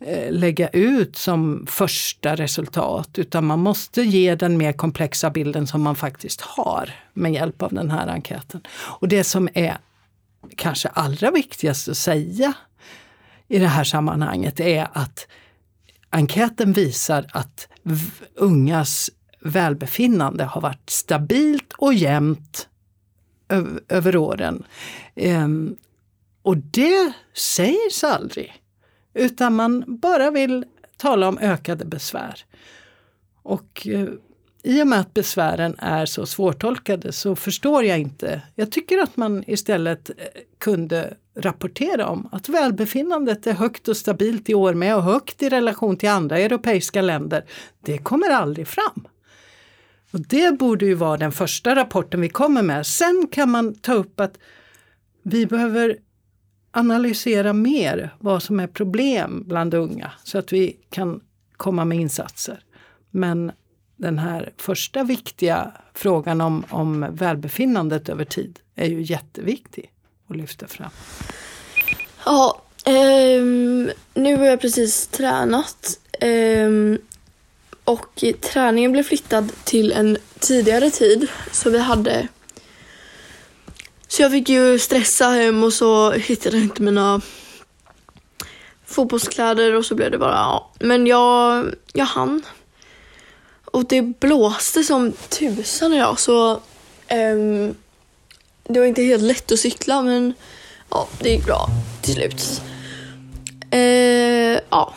[0.00, 5.82] eh, lägga ut som första resultat utan man måste ge den mer komplexa bilden som
[5.82, 8.60] man faktiskt har med hjälp av den här enkäten.
[8.70, 9.78] Och det som är
[10.56, 12.52] kanske allra viktigast att säga
[13.48, 15.26] i det här sammanhanget är att
[16.10, 17.68] enkäten visar att
[18.34, 22.68] ungas välbefinnande har varit stabilt och jämnt
[23.88, 24.64] över åren.
[25.14, 25.76] Ehm,
[26.42, 28.62] och det sägs aldrig.
[29.14, 30.64] Utan man bara vill
[30.96, 32.44] tala om ökade besvär.
[33.42, 34.08] Och eh,
[34.62, 38.42] i och med att besvären är så svårtolkade så förstår jag inte.
[38.54, 40.14] Jag tycker att man istället eh,
[40.58, 45.48] kunde rapportera om att välbefinnandet är högt och stabilt i år med och högt i
[45.48, 47.44] relation till andra europeiska länder.
[47.84, 49.06] Det kommer aldrig fram.
[50.10, 52.86] Och Det borde ju vara den första rapporten vi kommer med.
[52.86, 54.38] Sen kan man ta upp att
[55.22, 55.96] vi behöver
[56.70, 61.20] analysera mer vad som är problem bland unga så att vi kan
[61.56, 62.64] komma med insatser.
[63.10, 63.52] Men
[63.96, 69.92] den här första viktiga frågan om, om välbefinnandet över tid är ju jätteviktig
[70.28, 70.90] att lyfta fram.
[72.24, 76.98] Ja, um, nu har jag precis tränat um,
[77.90, 82.28] och träningen blev flyttad till en tidigare tid så vi hade
[84.10, 87.20] så jag fick ju stressa hem och så hittade jag inte mina
[88.86, 90.70] fotbollskläder och så blev det bara, ja.
[90.80, 92.42] Men jag, jag hann.
[93.64, 96.52] Och det blåste som tusan idag så
[97.32, 97.74] um,
[98.64, 100.34] det var inte helt lätt att cykla men
[100.90, 101.66] ja, det gick bra
[102.02, 102.62] till slut.
[103.74, 104.94] Uh, ja,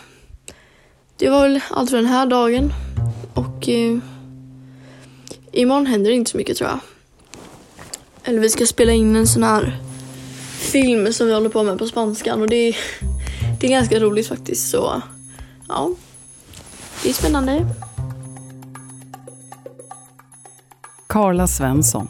[1.24, 2.74] det var väl allt för den här dagen
[3.34, 3.97] och eh,
[5.51, 6.80] imorgon händer det inte så mycket tror jag.
[8.24, 9.80] Eller vi ska spela in en sån här
[10.59, 12.78] film som vi håller på med på spanskan och det är,
[13.59, 15.01] det är ganska roligt faktiskt så
[15.67, 15.91] ja,
[17.03, 17.65] det är spännande.
[21.07, 22.07] Karla Svensson,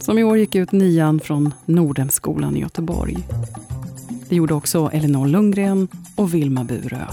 [0.00, 3.18] som i år gick ut nian från Nordenskolan i Göteborg.
[4.28, 7.06] Det gjorde också Elinor Lundgren och Vilma Burö.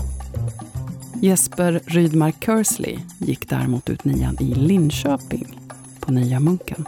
[1.21, 5.59] Jesper Rydmark Kersley gick däremot ut nian i Linköping
[5.99, 6.85] på Nya Munken.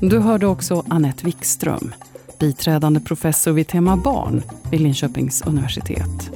[0.00, 1.94] Du hörde också Annette Wikström,
[2.38, 6.30] biträdande professor vid tema barn vid Linköpings universitet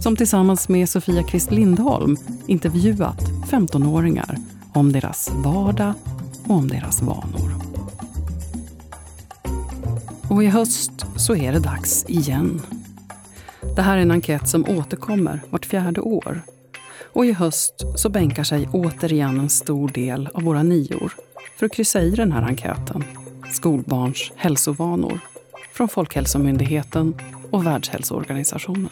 [0.00, 4.36] som tillsammans med Sofia Kvist Lindholm intervjuat 15-åringar
[4.72, 5.94] om deras vardag
[6.44, 7.54] och om deras vanor.
[10.28, 12.60] Och i höst så är det dags igen.
[13.76, 16.42] Det här är en enkät som återkommer vart fjärde år.
[17.12, 21.12] Och i höst så bänkar sig återigen en stor del av våra nior
[21.56, 23.04] för att kryssa i den här enkäten.
[23.52, 25.20] Skolbarns hälsovanor
[25.72, 27.14] från Folkhälsomyndigheten
[27.50, 28.88] och Världshälsoorganisationen.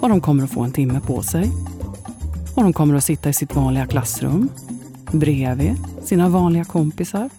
[0.00, 1.50] Och de kommer att få en timme på sig.
[2.54, 4.48] Och de kommer att sitta i sitt vanliga klassrum
[5.12, 7.30] bredvid sina vanliga kompisar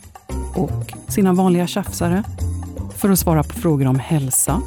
[0.55, 2.23] och sina vanliga tjafsare
[3.01, 4.61] för att svara på frågor om hälsa,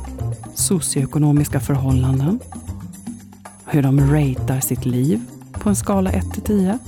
[0.55, 2.41] socioekonomiska förhållanden,
[3.67, 5.21] hur de ratear sitt liv
[5.53, 6.79] på en skala 1 till 10.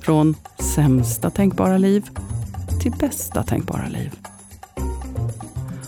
[0.00, 0.34] Från
[0.74, 2.10] sämsta tänkbara liv
[2.80, 4.18] till bästa tänkbara liv.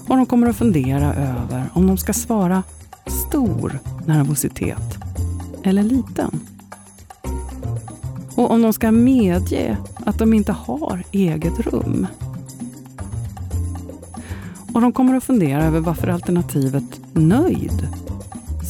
[0.09, 2.62] Och de kommer att fundera över om de ska svara
[3.07, 4.99] stor nervositet
[5.62, 6.41] eller liten.
[8.34, 9.76] Och om de ska medge
[10.07, 12.07] att de inte har eget rum.
[14.75, 17.89] Och de kommer att fundera över varför alternativet nöjd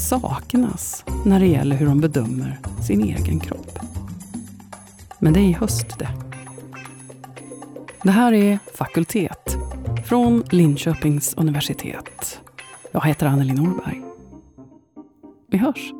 [0.08, 3.78] saknas när det gäller hur de bedömer sin egen kropp.
[5.18, 6.08] Men det är i höst det.
[8.02, 9.56] Det här är Fakultet
[10.06, 12.40] från Linköpings universitet.
[12.92, 14.02] Jag heter Anneli Norberg.
[15.50, 15.99] Vi hörs!